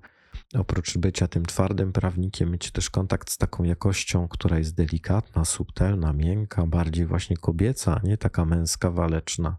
[0.54, 6.12] oprócz bycia tym twardym prawnikiem, mieć też kontakt z taką jakością, która jest delikatna, subtelna,
[6.12, 9.56] miękka, bardziej właśnie kobieca, nie taka męska, waleczna.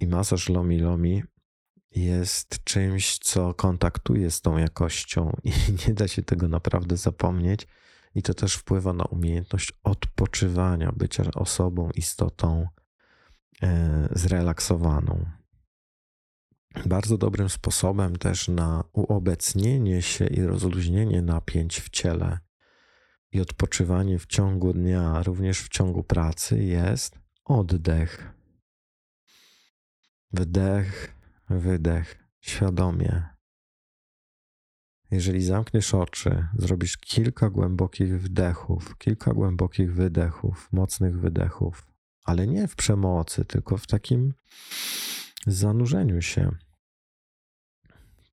[0.00, 1.22] I masaż lomi-lomi
[1.94, 5.50] jest czymś, co kontaktuje z tą jakością i
[5.88, 7.66] nie da się tego naprawdę zapomnieć.
[8.14, 12.68] I to też wpływa na umiejętność odpoczywania, bycia osobą, istotą
[13.62, 15.26] e, zrelaksowaną.
[16.86, 22.38] Bardzo dobrym sposobem też na uobecnienie się i rozluźnienie napięć w ciele
[23.32, 28.34] i odpoczywanie w ciągu dnia, również w ciągu pracy, jest oddech.
[30.32, 31.14] Wdech,
[31.50, 33.28] wydech, świadomie.
[35.10, 41.86] Jeżeli zamkniesz oczy, zrobisz kilka głębokich wdechów, kilka głębokich wydechów, mocnych wydechów,
[42.24, 44.34] ale nie w przemocy, tylko w takim
[45.46, 46.50] zanurzeniu się,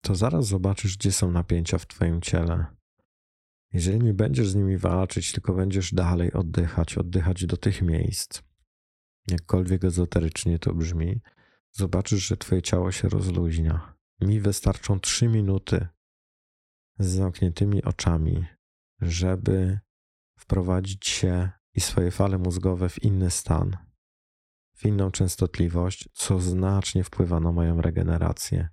[0.01, 2.65] to zaraz zobaczysz, gdzie są napięcia w Twoim ciele.
[3.73, 8.41] Jeżeli nie będziesz z nimi walczyć, tylko będziesz dalej oddychać, oddychać do tych miejsc,
[9.27, 11.21] jakkolwiek ezoterycznie to brzmi,
[11.71, 13.95] zobaczysz, że Twoje ciało się rozluźnia.
[14.21, 15.87] Mi wystarczą trzy minuty
[16.99, 18.45] z zamkniętymi oczami,
[19.01, 19.79] żeby
[20.37, 23.77] wprowadzić się i swoje fale mózgowe w inny stan,
[24.75, 28.69] w inną częstotliwość, co znacznie wpływa na moją regenerację.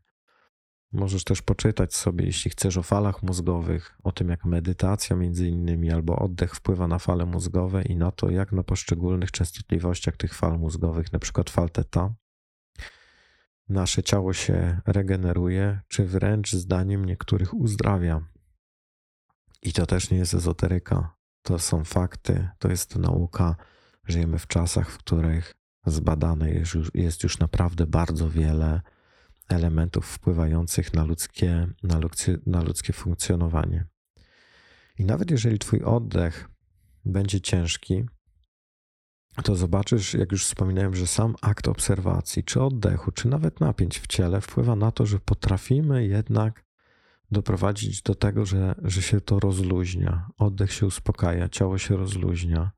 [0.93, 5.91] Możesz też poczytać sobie, jeśli chcesz, o falach mózgowych, o tym, jak medytacja między innymi
[5.91, 10.59] albo oddech wpływa na fale mózgowe i na to, jak na poszczególnych częstotliwościach tych fal
[10.59, 12.15] mózgowych, na przykład fal teta,
[13.69, 18.21] nasze ciało się regeneruje, czy wręcz zdaniem niektórych uzdrawia.
[19.63, 23.57] I to też nie jest ezoteryka, to są fakty, to jest nauka.
[24.05, 25.55] Żyjemy w czasach, w których
[25.87, 28.81] zbadane jest już, jest już naprawdę bardzo wiele
[29.49, 33.87] elementów wpływających na ludzkie, na, ludzkie, na ludzkie funkcjonowanie.
[34.99, 36.49] I nawet jeżeli Twój oddech
[37.05, 38.05] będzie ciężki,
[39.43, 44.07] to zobaczysz, jak już wspominałem, że sam akt obserwacji, czy oddechu, czy nawet napięć w
[44.07, 46.65] ciele wpływa na to, że potrafimy jednak
[47.31, 50.31] doprowadzić do tego, że, że się to rozluźnia.
[50.39, 52.71] Oddech się uspokaja, ciało się rozluźnia.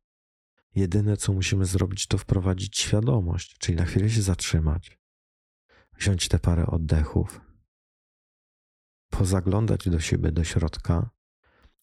[0.75, 4.99] Jedyne, co musimy zrobić, to wprowadzić świadomość, czyli na chwilę się zatrzymać,
[5.99, 7.41] wziąć te parę oddechów,
[9.11, 11.11] pozaglądać do siebie, do środka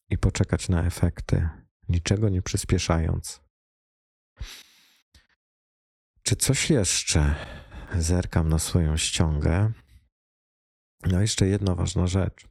[0.09, 1.49] i poczekać na efekty,
[1.89, 3.41] niczego nie przyspieszając.
[6.27, 7.35] Czy coś jeszcze?
[7.97, 9.71] Zerkam na swoją ściągę.
[11.05, 12.47] No, jeszcze jedna ważna rzecz.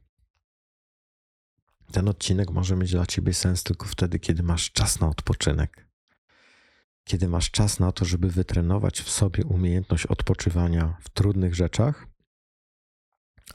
[1.91, 5.87] Ten odcinek może mieć dla ciebie sens tylko wtedy, kiedy masz czas na odpoczynek
[7.07, 12.07] kiedy masz czas na to, żeby wytrenować w sobie umiejętność odpoczywania w trudnych rzeczach,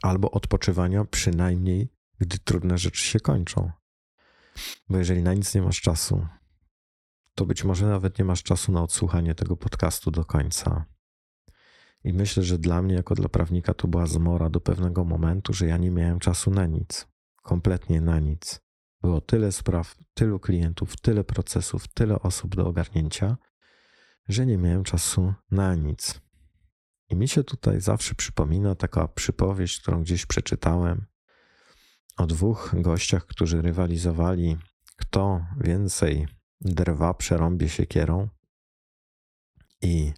[0.01, 3.71] albo odpoczywania przynajmniej, gdy trudne rzeczy się kończą.
[4.89, 6.27] Bo jeżeli na nic nie masz czasu,
[7.35, 10.85] to być może nawet nie masz czasu na odsłuchanie tego podcastu do końca.
[12.03, 15.67] I myślę, że dla mnie, jako dla prawnika, to była zmora do pewnego momentu, że
[15.67, 17.07] ja nie miałem czasu na nic.
[17.43, 18.61] Kompletnie na nic.
[19.01, 23.37] Było tyle spraw, tylu klientów, tyle procesów, tyle osób do ogarnięcia,
[24.29, 26.21] że nie miałem czasu na nic.
[27.09, 31.05] I mi się tutaj zawsze przypomina taka przypowieść, którą gdzieś przeczytałem
[32.17, 34.57] o dwóch gościach, którzy rywalizowali,
[34.95, 36.27] kto więcej
[36.65, 38.27] drwa przerąbie siekierą.
[39.81, 40.13] I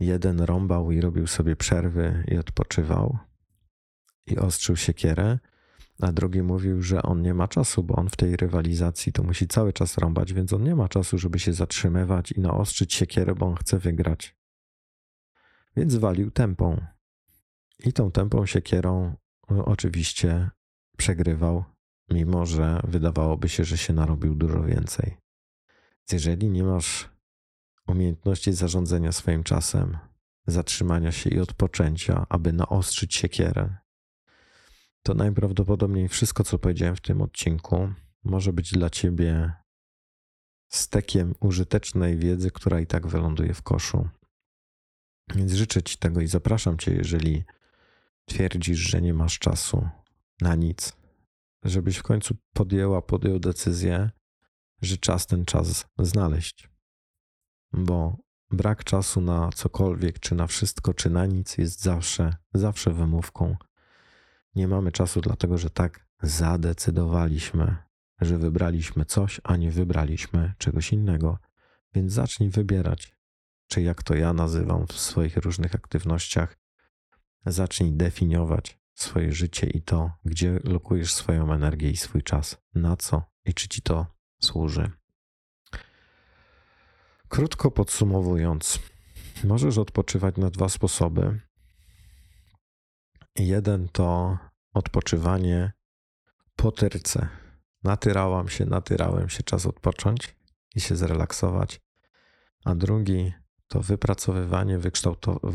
[0.00, 3.18] jeden rąbał i robił sobie przerwy i odpoczywał
[4.26, 5.38] i ostrzył siekierę,
[6.00, 9.48] a drugi mówił, że on nie ma czasu, bo on w tej rywalizacji to musi
[9.48, 13.46] cały czas rąbać, więc on nie ma czasu, żeby się zatrzymywać i naostrzyć siekierę, bo
[13.46, 14.36] on chce wygrać.
[15.76, 16.86] Więc walił tempą.
[17.84, 19.14] I tą tempą siekierą
[19.50, 20.50] no, oczywiście
[20.96, 21.64] przegrywał,
[22.10, 25.16] mimo że wydawałoby się, że się narobił dużo więcej.
[26.12, 27.08] Jeżeli nie masz
[27.86, 29.98] umiejętności zarządzania swoim czasem,
[30.46, 33.76] zatrzymania się i odpoczęcia, aby naostrzyć siekierę,
[35.02, 37.92] to najprawdopodobniej wszystko, co powiedziałem w tym odcinku,
[38.24, 39.52] może być dla ciebie
[40.68, 44.08] stekiem użytecznej wiedzy, która i tak wyląduje w koszu.
[45.34, 47.44] Więc życzę ci tego i zapraszam cię, jeżeli
[48.24, 49.88] twierdzisz, że nie masz czasu,
[50.40, 50.96] na nic.
[51.64, 54.10] Żebyś w końcu podjęła, podjął decyzję,
[54.82, 56.70] że czas ten czas znaleźć.
[57.72, 58.16] Bo
[58.50, 63.56] brak czasu na cokolwiek, czy na wszystko, czy na nic jest zawsze, zawsze wymówką.
[64.54, 67.76] Nie mamy czasu, dlatego że tak zadecydowaliśmy,
[68.20, 71.38] że wybraliśmy coś, a nie wybraliśmy czegoś innego.
[71.94, 73.12] Więc zacznij wybierać,
[73.68, 76.56] czy jak to ja nazywam w swoich różnych aktywnościach,
[77.46, 83.22] zacznij definiować swoje życie i to, gdzie lokujesz swoją energię i swój czas, na co
[83.44, 84.90] i czy ci to służy.
[87.28, 88.78] Krótko podsumowując,
[89.44, 91.40] możesz odpoczywać na dwa sposoby.
[93.36, 94.38] Jeden to
[94.74, 95.72] odpoczywanie
[96.56, 97.28] po tyrce.
[97.84, 100.36] Natyrałam się, natyrałem się, czas odpocząć
[100.74, 101.80] i się zrelaksować.
[102.64, 103.32] A drugi
[103.68, 104.78] to wypracowywanie,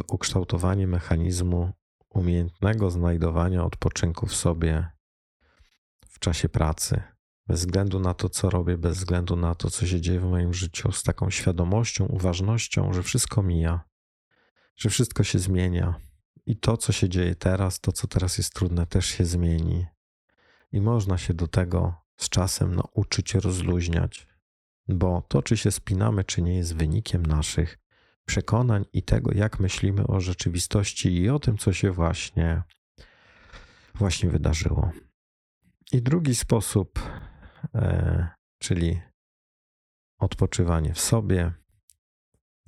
[0.08, 1.72] ukształtowanie mechanizmu
[2.10, 4.88] umiejętnego znajdowania odpoczynku w sobie
[6.08, 7.04] w czasie pracy,
[7.48, 10.54] bez względu na to, co robię, bez względu na to, co się dzieje w moim
[10.54, 13.82] życiu, z taką świadomością, uważnością, że wszystko mija,
[14.76, 15.96] że wszystko się zmienia
[16.46, 19.86] i to, co się dzieje teraz, to, co teraz jest trudne, też się zmieni.
[20.72, 24.28] I można się do tego z czasem nauczyć rozluźniać,
[24.88, 27.80] bo to, czy się spinamy, czy nie, jest wynikiem naszych
[28.26, 32.64] przekonań i tego, jak myślimy o rzeczywistości i o tym, co się właśnie,
[33.96, 34.92] właśnie wydarzyło.
[35.92, 37.00] I drugi sposób,
[38.62, 39.02] czyli
[40.20, 41.54] odpoczywanie w sobie,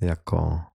[0.00, 0.70] jako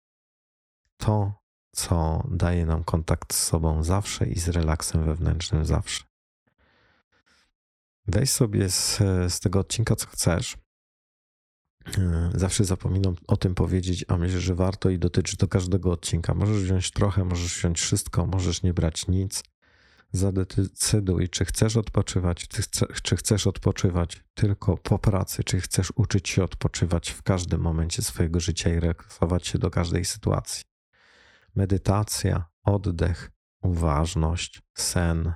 [0.98, 1.34] to,
[1.76, 6.04] co daje nam kontakt z sobą zawsze i z relaksem wewnętrznym zawsze.
[8.08, 8.98] Weź sobie z,
[9.34, 10.58] z tego odcinka, co chcesz.
[11.98, 16.34] E, zawsze zapominam o tym powiedzieć, a myślę, że warto i dotyczy to każdego odcinka.
[16.34, 19.44] Możesz wziąć trochę, możesz wziąć wszystko, możesz nie brać nic.
[20.12, 22.48] Zadecyduj, czy chcesz odpoczywać,
[23.04, 28.40] czy chcesz odpoczywać tylko po pracy, czy chcesz uczyć się odpoczywać w każdym momencie swojego
[28.40, 30.64] życia i relaksować się do każdej sytuacji.
[31.56, 33.32] Medytacja, oddech,
[33.62, 35.34] uważność, sen,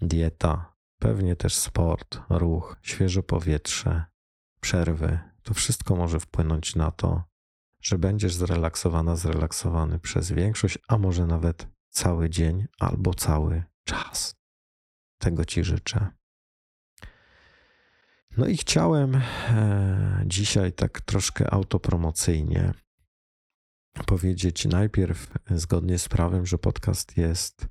[0.00, 4.04] dieta, pewnie też sport, ruch, świeże powietrze,
[4.60, 5.18] przerwy.
[5.42, 7.24] To wszystko może wpłynąć na to,
[7.82, 14.36] że będziesz zrelaksowana, zrelaksowany przez większość, a może nawet cały dzień albo cały czas.
[15.18, 16.10] Tego Ci życzę.
[18.36, 22.74] No i chciałem e, dzisiaj tak troszkę autopromocyjnie
[24.06, 27.66] powiedzieć najpierw, zgodnie z prawem, że podcast jest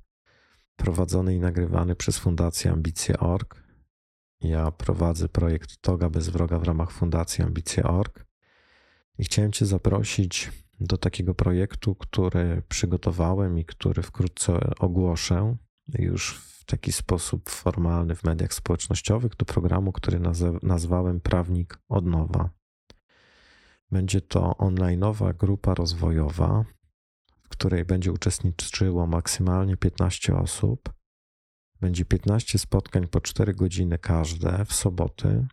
[0.75, 3.63] prowadzony i nagrywany przez Fundację Ambicje.org.
[4.41, 8.25] Ja prowadzę projekt Toga bez wroga w ramach Fundacji Ambicje.org
[9.17, 15.55] i chciałem Cię zaprosić do takiego projektu, który przygotowałem i który wkrótce ogłoszę
[15.87, 20.19] już w taki sposób formalny w mediach społecznościowych do programu, który
[20.63, 22.49] nazwałem Prawnik od nowa.
[23.91, 26.65] Będzie to onlineowa grupa rozwojowa,
[27.43, 30.93] w której będzie uczestniczyło maksymalnie 15 osób.
[31.81, 35.47] Będzie 15 spotkań po 4 godziny każde w soboty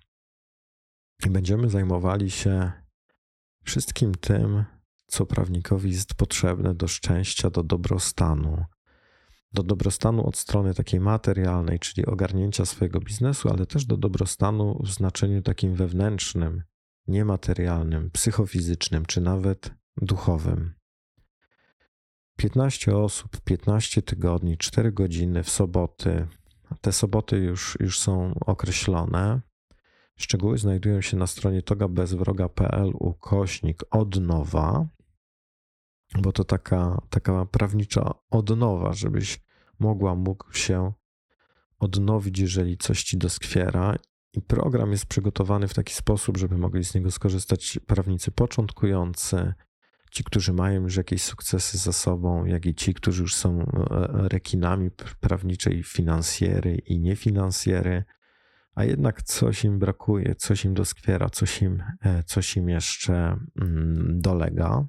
[1.26, 2.72] i będziemy zajmowali się
[3.64, 4.64] wszystkim tym,
[5.12, 8.64] co prawnikowi jest potrzebne do szczęścia, do dobrostanu.
[9.52, 14.90] Do dobrostanu od strony takiej materialnej, czyli ogarnięcia swojego biznesu, ale też do dobrostanu w
[14.90, 16.62] znaczeniu takim wewnętrznym,
[17.06, 20.74] niematerialnym, psychofizycznym czy nawet duchowym.
[22.36, 26.26] 15 osób, 15 tygodni, 4 godziny w soboty.
[26.80, 29.40] Te soboty już, już są określone.
[30.16, 34.88] Szczegóły znajdują się na stronie togabezwroga.pl ukośnik od nowa,
[36.18, 39.40] bo to taka, taka prawnicza odnowa, żebyś
[39.78, 40.92] mogła, mógł się
[41.78, 43.96] odnowić, jeżeli coś ci doskwiera
[44.32, 49.52] i program jest przygotowany w taki sposób, żeby mogli z niego skorzystać prawnicy początkujący,
[50.10, 53.64] ci, którzy mają już jakieś sukcesy za sobą, jak i ci, którzy już są e,
[54.28, 54.90] rekinami
[55.20, 58.04] prawniczej, finansjery i niefinansjery,
[58.74, 63.14] a jednak coś im brakuje, coś im doskwiera, coś im, e, coś im jeszcze
[63.60, 64.86] mm, dolega.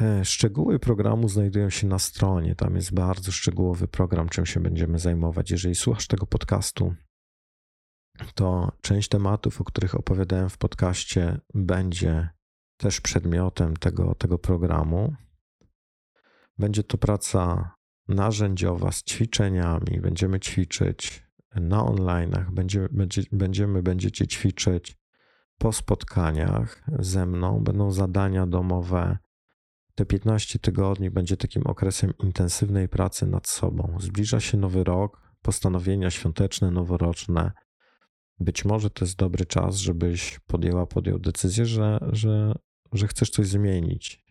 [0.00, 2.54] E, szczegóły programu znajdują się na stronie.
[2.54, 5.50] Tam jest bardzo szczegółowy program, czym się będziemy zajmować.
[5.50, 6.94] Jeżeli słuchasz tego podcastu,
[8.34, 12.28] to część tematów, o których opowiadałem w podcaście, będzie
[12.76, 15.14] też przedmiotem tego, tego programu.
[16.58, 17.70] Będzie to praca
[18.08, 20.00] narzędziowa z ćwiczeniami.
[20.00, 22.88] Będziemy ćwiczyć na online'ach, będzie,
[23.32, 24.96] będziemy, będziecie ćwiczyć
[25.58, 27.60] po spotkaniach ze mną.
[27.60, 29.18] Będą zadania domowe
[29.96, 33.96] te 15 tygodni będzie takim okresem intensywnej pracy nad sobą.
[34.00, 37.52] Zbliża się nowy rok, postanowienia świąteczne, noworoczne.
[38.40, 42.54] Być może to jest dobry czas, żebyś podjęła, podjął decyzję, że, że,
[42.92, 44.24] że chcesz coś zmienić.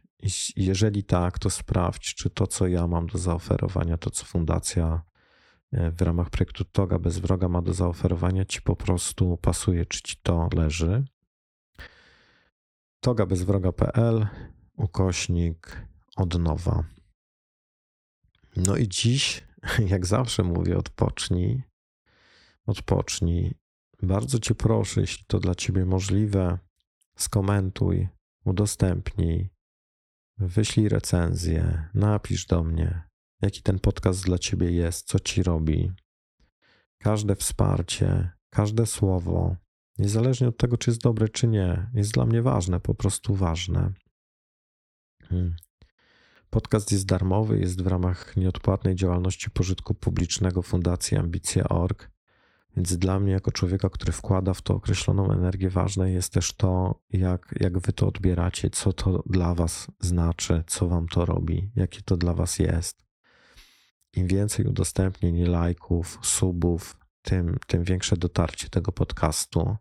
[0.56, 5.02] Jeżeli tak, to sprawdź, czy to, co ja mam do zaoferowania, to, co fundacja
[5.72, 10.02] e, w ramach projektu Toga bez wroga ma do zaoferowania, ci po prostu pasuje, czy
[10.02, 11.06] ci to leży.
[13.00, 14.28] togabezwroga.pl
[14.78, 16.84] ukośnik od nowa.
[18.56, 19.44] No i dziś,
[19.94, 21.64] jak zawsze mówię, odpocznij.
[22.66, 23.56] Odpocznij.
[24.02, 26.60] Bardzo Cię proszę, jeśli to dla Ciebie możliwe,
[27.18, 28.08] skomentuj,
[28.46, 29.50] udostępnij,
[30.38, 33.04] wyślij recenzję, napisz do mnie,
[33.42, 35.92] jaki ten podcast dla Ciebie jest, co Ci robi.
[37.00, 39.56] Każde wsparcie, każde słowo,
[39.98, 43.94] niezależnie od tego, czy jest dobre, czy nie, jest dla mnie ważne, po prostu ważne.
[45.30, 45.56] Hmm.
[46.50, 52.12] Podcast jest darmowy, jest w ramach nieodpłatnej działalności pożytku publicznego Fundacji Ambicja.org.
[52.76, 57.02] Więc dla mnie, jako człowieka, który wkłada w to określoną energię, ważne jest też to,
[57.10, 62.02] jak, jak wy to odbieracie, co to dla was znaczy, co wam to robi, jakie
[62.02, 63.06] to dla was jest.
[64.14, 69.76] Im więcej udostępnień, lajków, subów, tym, tym większe dotarcie tego podcastu.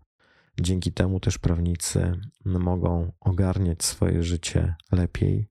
[0.61, 2.13] Dzięki temu też prawnicy
[2.45, 5.49] mogą ogarniać swoje życie lepiej,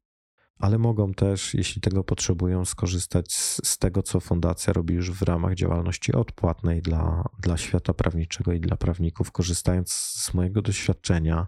[0.58, 5.22] ale mogą też, jeśli tego potrzebują, skorzystać z, z, tego, co fundacja robi już w
[5.22, 11.48] ramach działalności odpłatnej dla, dla świata prawniczego i dla prawników, korzystając z mojego doświadczenia,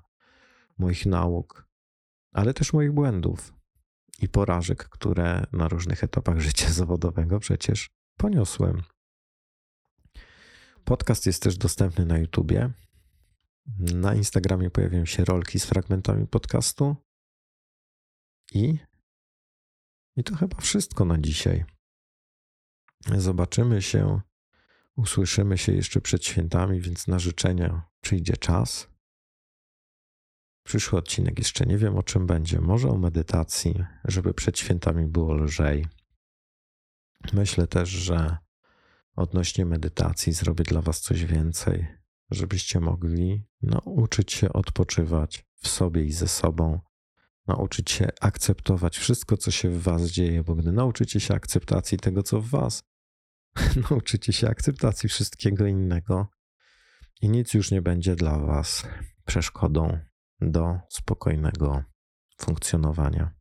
[0.77, 1.67] moich nauk,
[2.31, 3.53] ale też moich błędów
[4.21, 8.81] i porażek, które na różnych etapach życia zawodowego przecież poniosłem.
[10.83, 12.69] Podcast jest też dostępny na YouTubie.
[13.77, 16.95] Na Instagramie pojawiają się rolki z fragmentami podcastu.
[18.53, 18.79] I,
[20.15, 21.65] I to chyba wszystko na dzisiaj.
[23.17, 24.21] Zobaczymy się,
[24.95, 28.87] usłyszymy się jeszcze przed świętami, więc na życzenia przyjdzie czas.
[30.63, 32.61] Przyszły odcinek jeszcze nie wiem o czym będzie.
[32.61, 35.87] Może o medytacji, żeby przed świętami było lżej.
[37.33, 38.37] Myślę też, że
[39.15, 46.11] odnośnie medytacji zrobię dla Was coś więcej żebyście mogli nauczyć się odpoczywać w sobie i
[46.11, 46.79] ze sobą,
[47.47, 52.23] nauczyć się akceptować wszystko, co się w Was dzieje, bo gdy nauczycie się akceptacji tego,
[52.23, 52.83] co w Was,
[53.89, 56.27] nauczycie się akceptacji wszystkiego innego
[57.21, 58.87] i nic już nie będzie dla Was
[59.25, 59.99] przeszkodą
[60.41, 61.83] do spokojnego
[62.37, 63.31] funkcjonowania.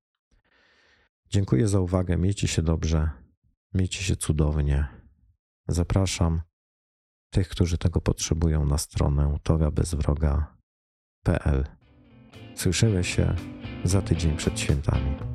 [1.30, 2.16] Dziękuję za uwagę.
[2.16, 3.10] Miejcie się dobrze,
[3.74, 4.88] miejcie się cudownie.
[5.68, 6.42] Zapraszam
[7.34, 11.64] tych, którzy tego potrzebują na stronę togabezwroga.pl.
[12.54, 13.34] Słyszymy się
[13.84, 15.33] za tydzień przed świętami.